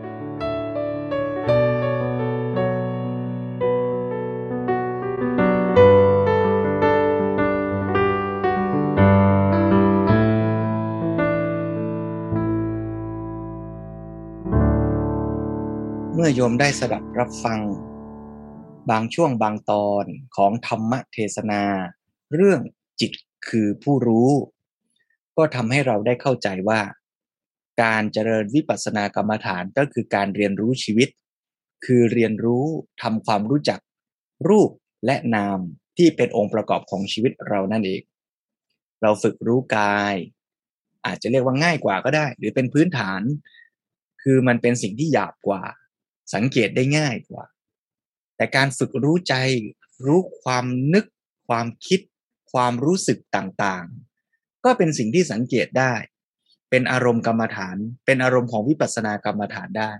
[16.38, 17.60] โยมได้สดับรับฟัง
[18.90, 20.04] บางช่วงบางตอน
[20.36, 21.62] ของธรรมเทศนา
[22.34, 22.60] เรื่อง
[23.00, 23.12] จิต
[23.48, 24.30] คือผู้รู้
[25.36, 26.80] ก็ทำให้เราได้เข้าใจว่า
[27.82, 31.08] การเจริญวิปัสสนากรรมฐานก็คือการเรียนรู้ชีวิต
[31.84, 32.64] คือเรียนรู้
[33.02, 33.80] ทำความรู้จัก
[34.48, 34.70] รูป
[35.06, 35.58] และนาม
[35.96, 38.02] ที่เป็นองค์ประกอบของชีวิตเรานั่นเอง
[39.02, 40.14] เราฝึกรู้กาย
[41.06, 43.20] อาจจะเรียกว่าง่ายกว่าก็ได้ หรือเป็นพื้นฐาน
[44.22, 45.62] คือมันเป็นสิ่งที่หยาบกว่า
[46.34, 47.44] สังเกตได้ง่ายกว่า
[48.36, 49.34] แต่การฝึกรู้ใจ
[50.04, 51.04] รู้ความนึก
[51.48, 52.00] ความคิด
[52.52, 55.94] ความรู้สึกต่างๆ ก็เป็นสิ่งที่สังเกตได้
[56.70, 59.90] เป็นอารมณ์กรรมฐาน เป็นอารมณ์ของวิปัสสนากรรมฐานได้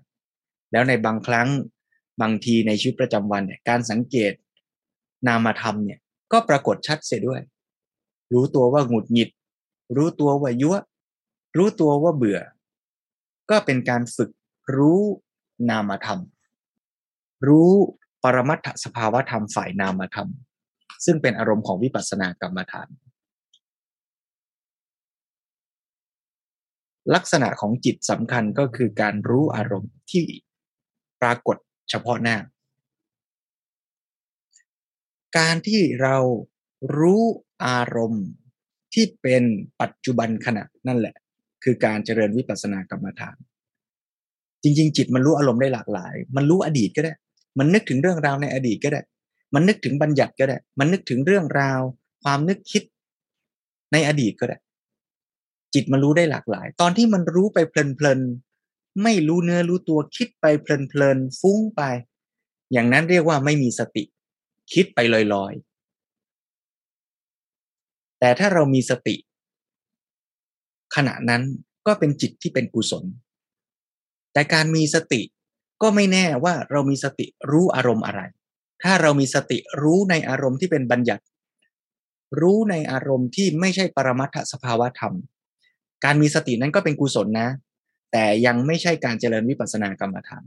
[0.73, 1.49] แล้วในบางครั้ง
[2.21, 4.33] บางทีในชีวิตประจำวันเนี่ยการสังเกต
[5.27, 5.99] นามธรรมเนี่ย
[6.33, 7.41] ก็ปรากฏชัดเสียด้วย
[8.33, 9.31] รู้ตัวว่าหงุดหงิด
[9.97, 10.77] รู้ตัวว่ายั่ว
[11.57, 12.41] รู้ตัวว่าเบื่อ
[13.51, 14.31] ก็เป็นการฝึก
[14.77, 15.03] รู้
[15.71, 16.21] นามธรรม
[17.49, 17.73] รู้
[18.23, 20.31] ปรมัตถสภาวธรรมฝ่ายนามธรรม
[21.05, 22.88] ซึ่งเป็นอารมณ์ของวิปัสสนากรรมฐาน
[27.14, 30.25] ลักษณะของจิตสำคัญก็คือการรู้อารมณ์ที่
[31.23, 31.57] ปรากฏ
[31.90, 32.37] เฉพาะหน้า
[35.38, 36.16] การที่เรา
[36.99, 37.23] รู้
[37.66, 38.27] อารมณ์
[38.95, 39.45] ที่เป็น
[39.81, 41.14] ปัจจุบันขณะนั่นแหละ
[41.64, 43.37] คือการเจริญวิปัสสนากรรมฐาน
[44.66, 47.12] จริง ๆ จิตมันรู้อารมณ์ได้หลากหลาย มันรู้อดีตก็ได้
[47.59, 49.00] มันนึกถึงเรื่องราวในอดีตก็ได้
[49.55, 51.81] มันนึกถึงบัญญัติก็ได้ มันนึกถึงเรื่องราว
[52.22, 52.83] ความนึกคิด
[53.92, 54.59] ในอดีตก็ได้
[55.74, 60.66] จิตมันรู้ได้หลากหลาย ตอนที่มันรู้ไปเพลินๆไม่รู้เนื้อรู้ตัวคิดไปเพ
[60.98, 61.83] ลินๆฟุ้งไป
[62.72, 64.05] อย่างนั้นเรียกว่าไม่มีสติ
[64.72, 64.98] คิดไป
[65.35, 69.16] ลอยๆแต่ถ้าเรามีสติ
[70.95, 71.43] ขณะนั้น
[71.86, 73.05] ก็เป็นจิตที่เป็นกุศล
[74.37, 75.22] แต่การมีสติ
[75.82, 78.20] ก็ไม่แน่ว่าเรามีสติรู้อารมณ์อะไร
[78.82, 81.24] ถ้าเรามีสติรู้ในอารมณ์ที่เป็นบัญญัติ
[82.41, 85.14] รู้ในอารมณ์ที่ไม่ใช่ปรมัตถสภาวธรรม
[86.05, 87.49] การมีสตินั้นก็เป็นกุศลนะ
[88.12, 90.45] แต่ยังไม่ใช่การเจริญวิปัสสนากรรมฐาน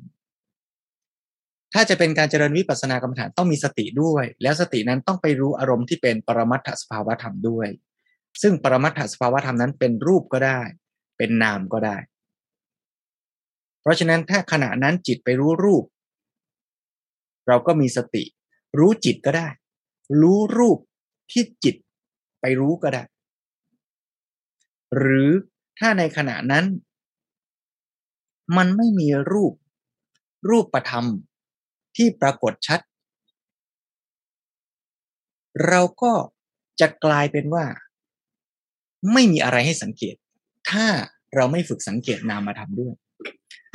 [1.74, 7.68] ถ้าจะเป็นการเจริญวิปัสสนากรรมฐานต้องมีสติด้วย แล้วสตินั้นต้องไปรู้อารมณ์ที่เป็นปรมัตถสภาวธรรมด้วย
[8.42, 10.62] ซึ่งปรมัตถสภาวธรรมนั้นเป็นรูปก็ได้
[11.18, 11.98] เป็นนามก็ได้
[13.82, 15.84] เพราะฉะนั้นถ้าขณะนั้นจิตไปรู้รูป
[17.48, 18.24] เราก็มีสติ
[18.80, 19.48] รู้จิตก็ได้
[20.22, 20.78] รู้รูป
[21.32, 21.76] ที่จิต
[22.42, 23.04] ไปรู้ก็ได้
[24.98, 25.30] หรือ
[25.80, 26.66] ถ้าในขณะนั้น
[28.58, 29.54] มันไม่มีรูป
[30.50, 31.06] รูปประธรรม
[31.96, 32.80] ที่ปรากฏชัด
[35.68, 36.14] เราก็
[36.80, 37.66] จะกลายเป็นว่า
[39.14, 40.16] ไม่มีอะไรให้สังเกต
[40.70, 40.86] ถ้า
[41.36, 42.94] เราไม่ฝึกสังเกตนามธรรมด้วย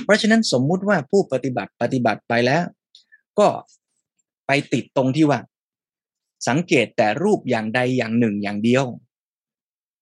[0.02, 2.62] เพราะฉะนั้นสมมุติว่าผู้ปฏิบัติปฏิบัติไปแล้ว
[3.38, 3.48] ก็
[4.46, 5.40] ไปติดตรงที่ว่า
[6.48, 8.84] สังเกตแต่รูปอย่างใดอย่างหนึ่งอย่างเดียว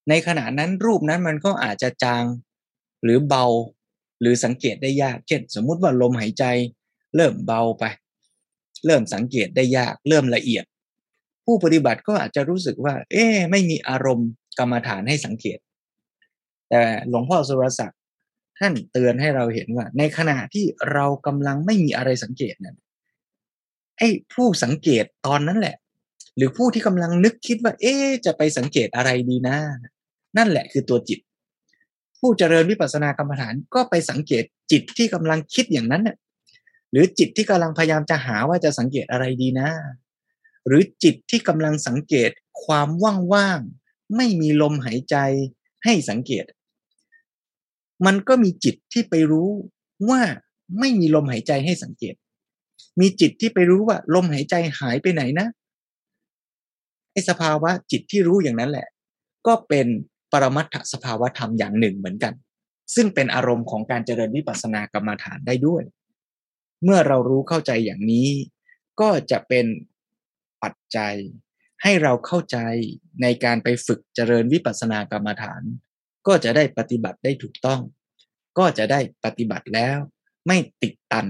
[0.09, 2.24] ในขณะนั้นรูปนั้นมันก็อาจจะจาง
[3.05, 3.47] หรือเบา
[4.20, 6.45] หรือสังเกตได้ยาก เช่น สมมุติว่าลมหายใจ
[7.16, 7.84] เริ่มเบาไป
[8.86, 10.64] เริ่มสังเกตได้ยาก เริ่มละเอียด
[11.45, 14.28] ผู้ปฏิบัติก็อาจจะรู้สึกว่า เอ๊ไม่มีอารมณ์
[14.59, 15.59] กรรมฐานให้สังเกต
[16.68, 17.99] แต่หลวงพ่อสุรศักดิ์
[18.62, 22.76] ท่านเตือนให้เราเห็นว่า ในขณะที่เรากำลังไม่มีอะไรสังเกตนั้น
[23.98, 25.76] ไอ้ผู้สังเกตตอนนั้นแหละ
[26.36, 27.94] หรือผู้ที่กำลังนึกคิดว่า เอ๊
[28.26, 29.56] จะไปสังเกตอะไรดีนะ
[30.36, 31.18] นั่นแหละคือตัวจิต
[32.20, 36.16] ผู้เจริญวิปัสสนากรรมฐานก็ไปสังเกตจิตที่กำลังคิดอย่างนั้นเนี่ย
[36.90, 39.68] หรือจิตที่กำลังพยายามจะหาว่าจะสังเกตอะไรดีนะ
[40.66, 42.30] หรือจิตที่กำลังสังเกต
[42.64, 42.88] ความ
[43.34, 45.16] ว่างๆไม่มีลมหายใจ
[45.84, 46.44] ให้สังเกต
[48.07, 49.50] มันก็มีจิตที่ไปรู้
[50.11, 50.20] ว่า
[50.78, 52.14] ไม่มีลมหายใจให้สังเกต
[53.00, 55.46] มีจิตที่ไปรู้ว่า ลมหายใจหายไปไหนนะ
[57.12, 58.88] ไอ้สภาวะจิตที่รู้อย่างนั้นแหละ
[59.46, 59.86] ก็เป็น
[60.32, 62.34] ปรมัตถสภาวธรรมอย่างหนึ่งเหมือนกัน
[62.94, 65.82] ซึ่งเป็นอารมณ์ของการเจริญวิปัสสนากรรมฐานได้ด้วย
[66.84, 68.28] เมื่อเรารู้เข้าใจอย่างนี้
[69.00, 69.66] ก็จะเป็น
[70.62, 71.14] ปัจจัย
[71.82, 72.59] ให้เราเข้าใจ
[73.22, 75.62] ในการไปฝึกเจริญวิปัสสนากรรมฐาน
[76.26, 77.80] ก็จะได้ปฏิบัติได้ถูกต้อง
[78.58, 79.98] ก็จะได้ปฏิบัติแล้ว
[80.46, 81.26] ไม่ติดตัน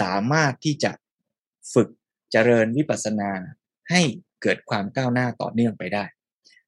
[0.00, 0.90] สามารถที่จะ
[1.74, 1.88] ฝึก
[2.32, 3.30] เจริญวิปัสสนา
[3.90, 4.02] ให้
[4.42, 6.04] เกิดความก้าวหน้าต่อเนื่องไปได้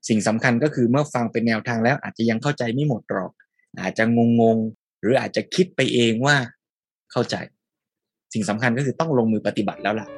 [0.09, 3.33] สิ่งสำคัญก็คือเมื่อฟังเป็นแนวทางแล้วอาจจะยังเข้าใจไม่หมดหรอก
[3.81, 4.59] อาจจะงงง
[5.01, 6.37] หรืออาจจะคิดไปเองว่า
[7.13, 7.37] เข้าใจ
[8.33, 10.09] สิ่งสำคัญก็คือต้องลงมือปฏิบัติแล้วล่ะ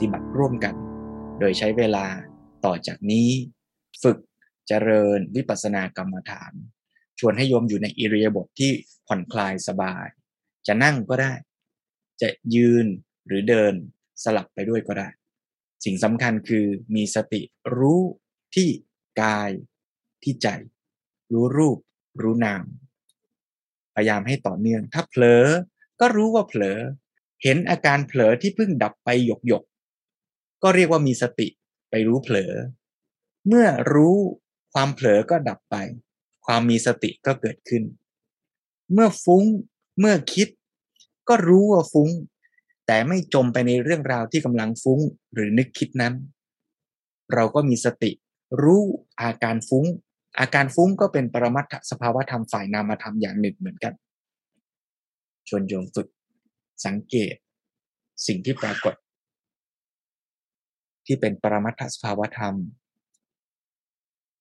[0.00, 0.74] ฏิบัติร่วมกัน
[1.40, 2.06] โดยใช้เวลา
[2.64, 3.28] ต่อจากนี้
[4.02, 4.18] ฝึก
[4.68, 6.52] เจริญวิปัสสนากรรมฐาน
[7.18, 8.72] ชวนให้โยมอยู่ในอิริยาบถทที่
[9.06, 10.06] ผ่อนคลายสบาย
[10.66, 11.32] จะนั่งก็ได้
[12.20, 12.86] จะยืน
[13.26, 13.74] หรือเดิน
[14.24, 15.08] สลับไปด้วยก็ได้
[15.84, 17.42] สิ่งสำคัญคือมีสติ
[17.76, 18.00] รู้
[18.54, 18.68] ที่
[19.22, 19.50] กาย
[20.22, 20.48] ที่ใจ
[21.32, 21.78] รู้รูป
[22.22, 22.64] รู้นาม
[23.94, 25.44] พยายามให้ต่อเนื่อง ถ้าเผลอ
[26.00, 26.78] ก็รู้ว่าเผลอ
[27.42, 29.62] เห็นอาการเผลอที่เพิ่งดับไปหยกหยก
[30.62, 31.48] ก็เรียกว่ามีสติ
[31.90, 32.52] ไปรู้เผลอ
[33.48, 34.16] เมื่อรู้
[34.72, 35.76] ความเผลอก็ดับไป
[36.46, 37.82] ความมีสติก็เกิดขึ้น
[38.92, 39.44] เมื่อฟุ้ง
[40.00, 40.48] เมื่อคิด
[41.28, 42.10] ก็รู้ว่าฟุ้ง
[42.86, 45.00] แต่ไม่จมไปในเรื่องราวที่กำลังฟุ้ง
[45.34, 46.14] หรือนึกคิดนั้น
[47.34, 48.10] เราก็มีสติ
[48.62, 48.82] รู้
[49.20, 49.84] อาการฟุ้ง
[50.38, 53.94] อาการฟุ้งก็เป็นปรมัตถสภาวธรรมฝ่ายนามธรรมอย่างหนึ่งเหมือนกัน
[55.48, 56.08] ชวนโยมฝึก
[56.86, 57.34] สังเกต
[58.26, 58.94] สิ่งที่ปรากฏ
[61.06, 62.54] ที่เป็นปรมัตถสภาวธรรม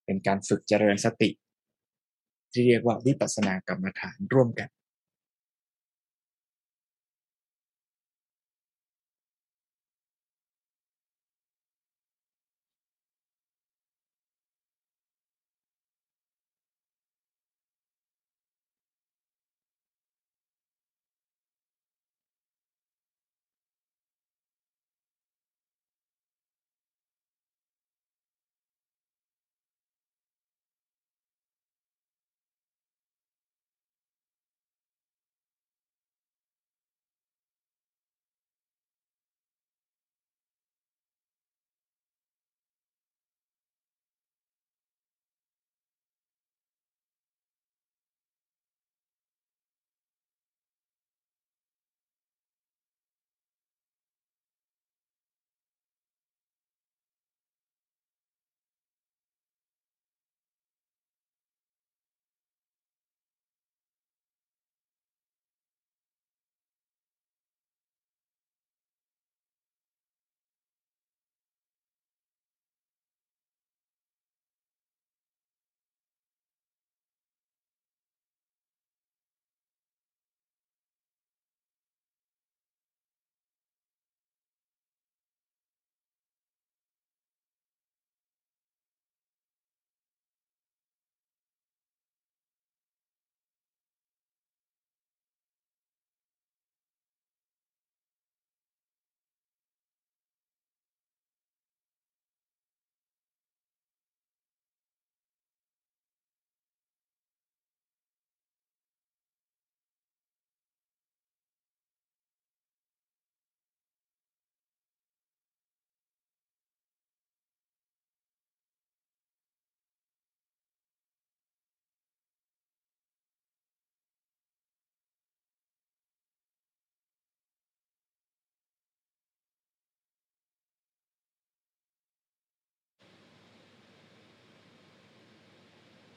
[0.05, 1.30] เป็นการฝึกเจริญสติ
[2.51, 4.70] ที่เรียกว่าวิปัสสนากรรมฐานร่วมกัน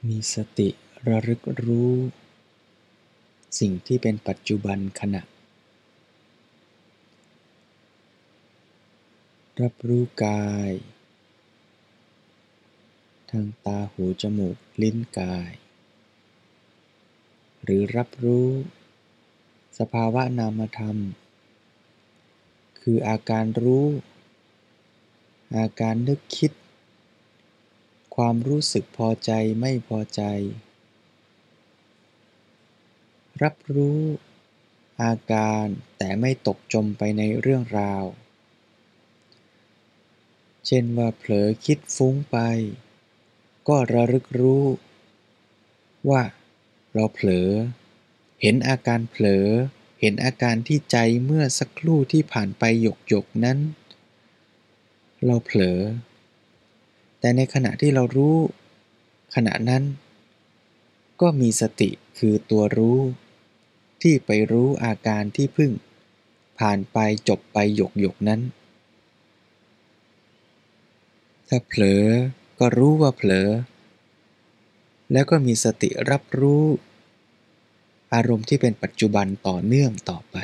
[0.09, 0.69] มีสติ
[1.07, 1.93] ระลึกรู้
[3.59, 5.21] สิ่งที่เป็นปัจจุบันขณะ
[9.61, 10.71] รับรู้กาย
[13.31, 15.51] ทางตาหูจมูกลิ้นกาย
[17.63, 18.49] หรือรับรู้
[19.79, 20.97] สภาวะนามธรรม
[22.79, 23.87] คืออาการรู้
[25.57, 26.51] อาการนึกคิด
[28.15, 30.21] ความรู้สึกพอใจไม่พอใจ
[33.41, 34.01] รับรู้
[35.01, 35.65] อาการ
[35.97, 38.05] แต่ไม่ตกจมไปในเรื่องราว
[40.65, 42.37] เช่นว่าเผลอคิดฟุ้งไป
[43.67, 44.65] ก็ระลึกรู้
[46.09, 46.23] ว่า
[46.93, 47.49] เราเผลอ
[48.41, 49.47] เห็นอาการเผลอ
[50.01, 53.59] เห็นอาการที่ใจเมื่อสักครู่ที่ผ่านไปหยกหยกนั้น
[55.25, 55.79] เราเผลอ
[57.19, 58.37] แต่ในขณะที่เรารู้
[59.35, 59.83] ขณะนั้น
[61.21, 61.89] ก็มีสติ
[62.19, 62.99] คือตัวรู้
[64.01, 65.71] ที่ไปรู้อาการที่พึ่ง
[66.59, 66.97] ผ่านไป
[67.27, 68.41] จบไปหยกหยกนั้น
[71.47, 72.05] ถ้าเผลอ
[72.59, 73.49] ก็รู้ว่าเผลอ
[75.11, 76.65] แล้วก็มีสติรับรู้
[78.13, 80.37] อารมณ์ที่เป็นปัจจุบันต่อเนื่องต่อไป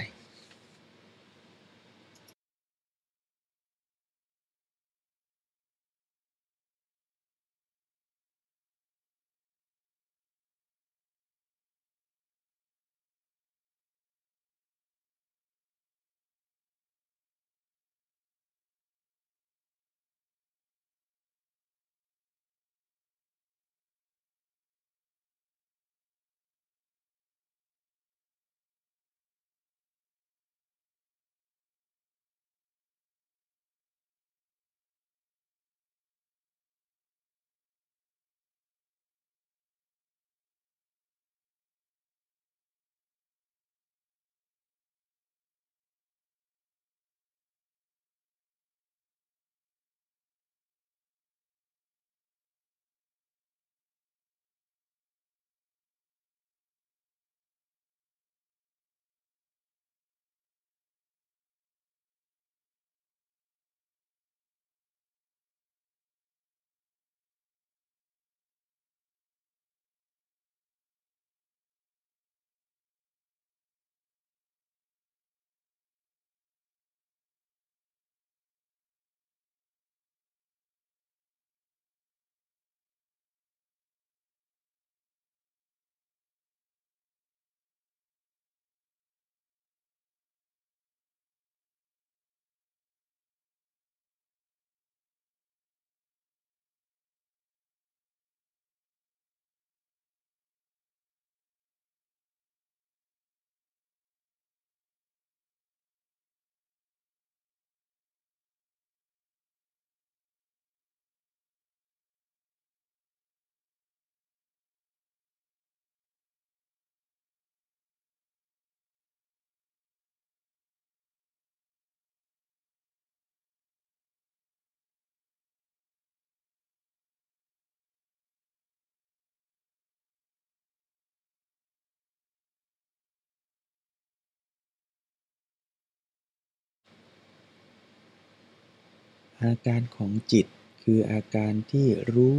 [139.46, 140.46] อาการของจิต
[140.84, 142.38] คืออาการที่รู้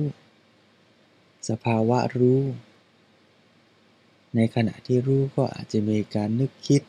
[1.48, 2.42] สภาวะรู้
[4.34, 6.82] ในขณะที่รู้ก็อาจจะมีการนึกคิด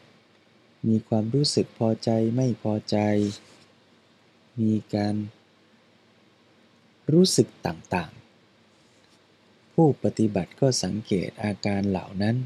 [0.87, 2.97] มีความรู้สึกพอใจไม่พอใจ
[4.61, 5.15] มีการ
[7.11, 12.37] รู้สึกต่างๆ ผู้ปฏิบัติก็สังเกตอาการเหล่านั้น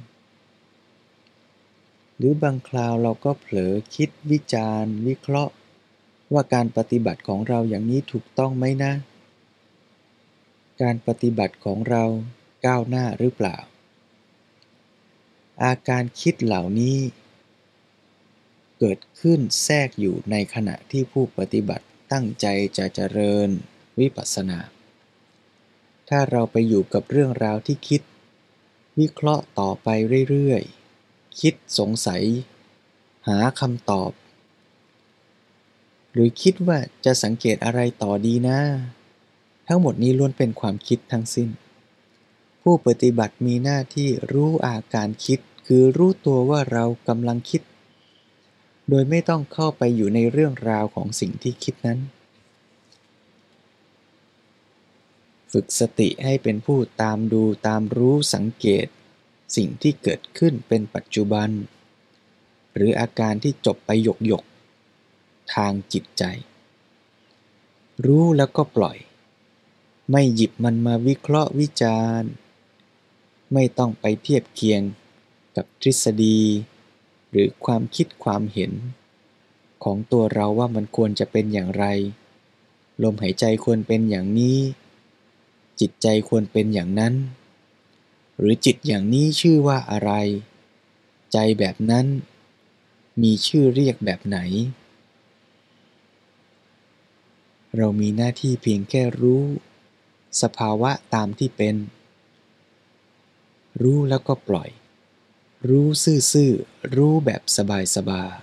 [2.17, 5.53] หรือบางคราวเราก็เผลอคิดวิจารณ์ วิเคราะห์
[6.33, 8.93] ว่าการปฏิบัติของเราอย่างนี้ถูกต้องไหมนะ
[10.81, 12.03] การปฏิบัติของเรา
[12.65, 13.57] ก้าวหน้าหรือเปล่า
[15.63, 16.97] อาการคิดเหล่านี้
[18.79, 22.45] เกิดขึ้นแทรกอยู่ในขณะที่ผู้ปฏิบัติตั้งใจ
[22.77, 23.49] จะเจริญ
[23.99, 24.59] วิปัสสนา
[26.09, 28.01] ถ้าเราไปอยู่กับเรื่องราวที่คิด
[28.99, 29.87] วิเคราะห์ต่อไป
[30.29, 32.23] เรื่อยๆ คิดสงสัย
[33.27, 34.11] หาคำตอบ
[36.13, 38.59] หรือคิดว่าจะสังเกตอะไรต่อดีนะ
[39.67, 41.49] ทั้งหมดนี้ล้วนเป็นความคิดทั้งสิ้น
[42.61, 47.61] ผู้ปฏิบัติมีหน้าที่รู้อาการคิด คือรู้ตัวว่าเรากำลังคิด
[48.89, 51.99] โดยไม่ต้องเข้าไปอยู่ในเรื่องราวของสิ่งที่คิดนั้น
[55.51, 58.87] ฝึกสติให้เป็นผู้ตามดูตามรู้สังเกต
[59.55, 61.49] สิ่งที่เกิดขึ้นเป็นปัจจุบัน
[62.75, 64.43] หรืออาการที่จบไปหยกหยก
[65.53, 66.23] ทางจิตใจ
[68.05, 68.97] รู้แล้วก็ปล่อย
[70.11, 72.31] ไม่หยิบมันมาวิเคราะห์วิจารณ์
[73.53, 74.81] ไม่ต้องไปเทียบเคียง
[75.55, 76.39] กับทฤษฎี
[77.31, 78.71] หรือความคิดความเห็น
[79.83, 81.85] ของตัวเราว่ามันควรจะเป็นอย่างไร
[83.03, 84.59] ลมหายใจควรเป็นอย่างนี้
[85.79, 87.13] จิตใจควรเป็นอย่างนั้น
[88.37, 90.11] หรือจิตอย่างนี้ชื่อว่าอะไร
[91.33, 92.05] ใจแบบนั้น
[93.21, 94.39] มีชื่อเรียกแบบไหน
[97.77, 99.43] เรามีหน้าที่เพียงแค่รู้
[100.41, 101.75] สภาวะตามที่เป็น
[103.81, 104.69] รู้แล้วก็ปล่อย
[105.69, 105.87] รู้
[106.31, 108.41] ซื่อๆ รู้แบบสบาย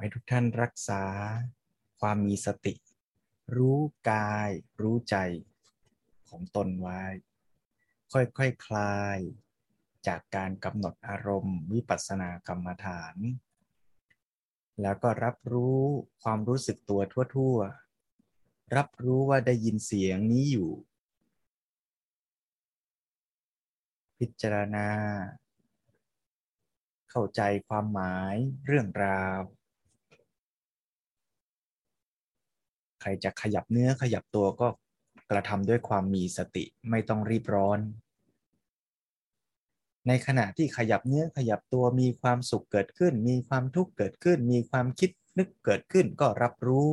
[0.00, 1.02] ให้ทุกท่านรักษา
[2.00, 2.74] ความมีสติ
[3.56, 3.78] รู้
[4.10, 5.16] กาย รู้ใจ
[6.28, 7.02] ของตนไว้
[8.12, 9.18] ค่อยๆคคลาย
[10.06, 13.16] จากการกำหนดอารมณ์ วิปัสสนากรรมฐาน
[14.82, 15.80] แล้วก็รับรู้
[16.22, 17.00] ความรู้สึกตัว
[17.34, 20.70] ทั่วๆ รับรู้ว่าได้ยินเสียงนี้อยู่
[24.18, 24.88] พิจารณา
[27.10, 28.34] เข้าใจความหมาย
[28.66, 29.40] เรื่องราว
[33.00, 34.68] ใครจะขยับเนื้อขยับตัวก็
[35.30, 37.78] กระทำด้วยความมีสติไม่ต้องรีบร้อน
[40.08, 46.88] ในขณะที่ขยับเนื้อขยับตัวมีความสุขเกิดขึ้น มีความทุกข์เกิดขึ้น มีความคิดนึกเกิดขึ้นก็รับรู้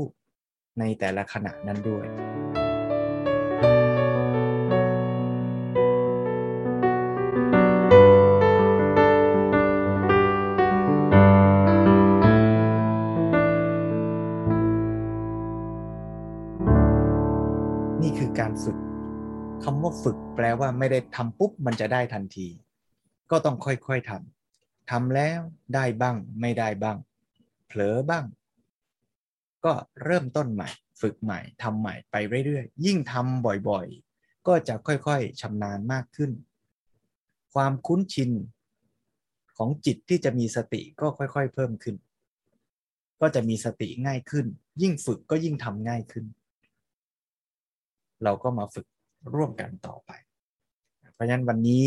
[0.80, 2.37] ในแต่ละขณะนั้นด้วย
[20.60, 22.47] ว่าไม่ได้ทำปุ๊บมันจะได้ทันที
[23.32, 25.39] ก็ต้องค่อยๆทำทำแล้ว
[25.76, 26.97] ได้บ้างไม่ได้บ้าง
[27.68, 28.26] เผลอบ้าง
[29.66, 30.70] ก็เริ่มต้นใหม่
[31.01, 36.32] ฝึกใหม่ทำใหม่ไปเรื่อยๆ ยิ่งทำบ่อยๆ ก็จะค่อยๆชำนาญมากขึ้น
[37.53, 38.32] ความคุ้นชิน
[39.58, 41.95] ของจิตที่จะมีสติก็ค่อยๆ เพิ่มขึ้น
[43.22, 44.45] ก็จะมีสติง่ายขึ้น
[44.82, 46.26] ยิ่งฝึกก็ยิ่งทำง่ายขึ้น
[48.24, 48.88] เราก็มาฝึก
[49.34, 50.12] ร่วมกันต่อไป
[51.18, 51.86] เพราะฉะนั้นวันนี้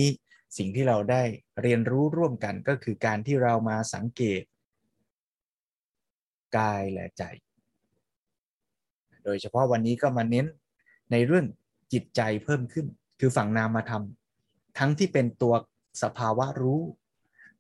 [0.59, 1.23] สิ่งที่เราได้
[1.63, 4.43] เรียนรู้ร่วมกันก็คือการที่เรามาสังเกต
[6.57, 7.23] กายและใจ
[9.25, 10.47] โดยเฉพาะวันนี้ก็มาเน้น
[11.13, 11.47] ในเรื่อง
[11.93, 12.87] จิตใจเพิ่มขึ้น
[13.21, 14.05] คือฝั่งนามธรรม
[14.79, 15.55] ทั้งที่เป็นตัว
[16.03, 16.81] สภาวะรู้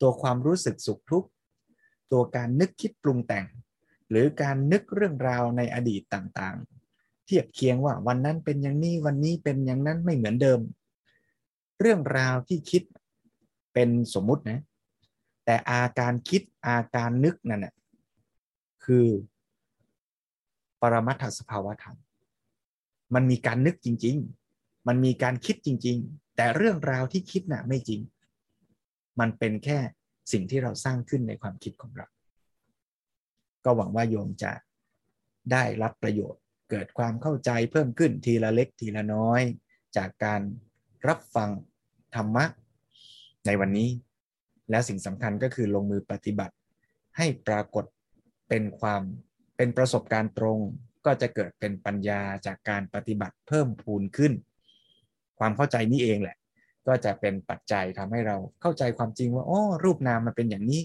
[0.00, 1.28] ตัวความรู้สึกสุขทุกข์
[2.12, 3.46] ตัวการนึกคิดปรุงแต่ง
[4.10, 10.60] หรือการนึกเรื่องราวในอดีตต่างๆ เทียบเคียงว่าวันนั้นเป็นอย่างนี้วันนี้เป็นอย่างนั้นไม่เหมือนเดิม
[11.80, 12.82] เรื่องราวที่คิด
[13.74, 14.60] เป็นสมมุตินะ
[15.44, 17.74] แต่อาการคิดอาการนึกนั่นนะ
[18.84, 19.06] คือ
[20.80, 21.96] ปรมัตถสภาวธรรม
[23.14, 24.16] มันมีการนึกจริง
[24.52, 28.00] ๆ มันมีการคิดจริง ๆ แต่เรื่องราวที่คิดน่ะไม่จริง
[29.20, 29.78] มันเป็นแค่
[30.32, 32.06] สิ่งที่เราสร้างขึ้นในความคิดของเรา
[33.64, 34.52] ก็หวังว่าโยมจะ
[35.52, 39.42] ได้รับประโยชน์เกิดความเข้าใจเพิ่มขึ้นทีละเล็กทีละน้อย
[39.96, 40.40] จากการ
[41.08, 41.50] รับฟัง
[42.16, 42.44] ธรรมะ
[43.46, 43.88] ในวันนี้
[44.70, 46.54] และสิ่งสำคัญก็คือลงมือปฏิบัติ
[47.16, 47.84] ให้ปรากฏ
[48.48, 49.02] เป็นความ
[49.56, 50.58] เป็นประสบการณ์ตรง
[51.06, 54.32] ก็จะเกิดเป็นปัญญาจากการปฏิบัติเพิ่มพูนขึ้น
[55.38, 56.36] ความเข้าใจนี้เองแหละ
[56.86, 60.82] ก็จะเป็นปัจจัยทำให้เราเข้าใจความจริงว่าอ๋อรูปนามมันเป็นอย่างนี้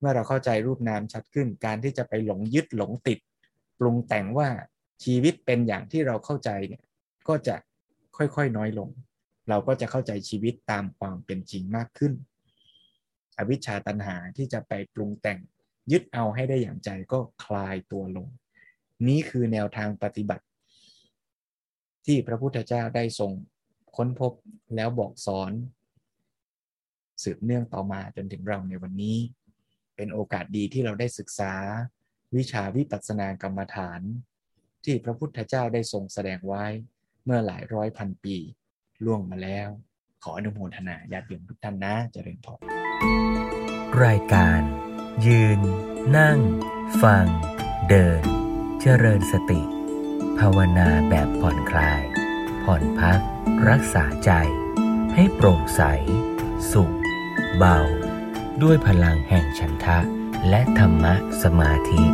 [0.00, 3.18] เมื่อเราเข้าใจรูปนามชัดขึ้น การที่จะไปหลงยึดหลงติด
[3.78, 4.48] ปรุงแต่งว่า
[5.04, 6.82] ชีวิตเป็นอย่างที่เราเข้าใจเนี่ย
[7.28, 7.56] ก็จะ
[8.16, 8.88] ค่อยๆ น้อยลง
[9.48, 12.12] เราก็จะเข้าใจชีวิตตามความเป็นจริงมากขึ้น
[13.38, 15.38] อวิชชาตันหาที่จะไปปรุงแต่ง
[15.92, 18.28] ยึดเอาให้ได้อย่างใจก็คลายตัวลง
[19.08, 20.44] นี้คือแนวทางปฏิบัติ
[22.06, 23.32] ที่พระพุทธเจ้าได้ทรง
[23.96, 24.32] ค้นพบ
[24.76, 25.52] แล้วบอกสอน
[27.22, 29.18] สืบเนื่องต่อมาจนถึงเราในวันนี้
[29.96, 31.52] เป็นโอกาสดีที่เราได้ศึกษา
[32.36, 34.00] วิชาวิปัสสนากรรมฐาน
[34.84, 36.64] ที่พระพุทธเจ้าได้ทรงแสดงไว้
[37.24, 38.36] เมื่อหลายร้อยพันปี
[39.04, 39.68] ล่วงมาแล้ว
[40.22, 42.50] ขออนุโมทนาญาติโยมทุกท่านนะเจริญพร
[44.04, 44.60] รายการ
[45.26, 45.60] ยืน
[46.16, 46.38] นั่ง
[47.02, 47.26] ฟัง
[47.88, 48.22] เดิน
[48.80, 49.62] เจริญสติ
[50.38, 52.02] ภาวนาแบบผ่อนคลาย
[52.64, 53.20] ผ่อนพัก
[53.68, 54.30] รักษาใจ
[55.14, 55.82] ให้โปร่งใส
[56.72, 56.94] สุข
[57.56, 57.78] เบา
[58.62, 59.98] ด้วยพลังแห่งฉันทะ
[60.48, 62.04] และธรรมะสมาธิ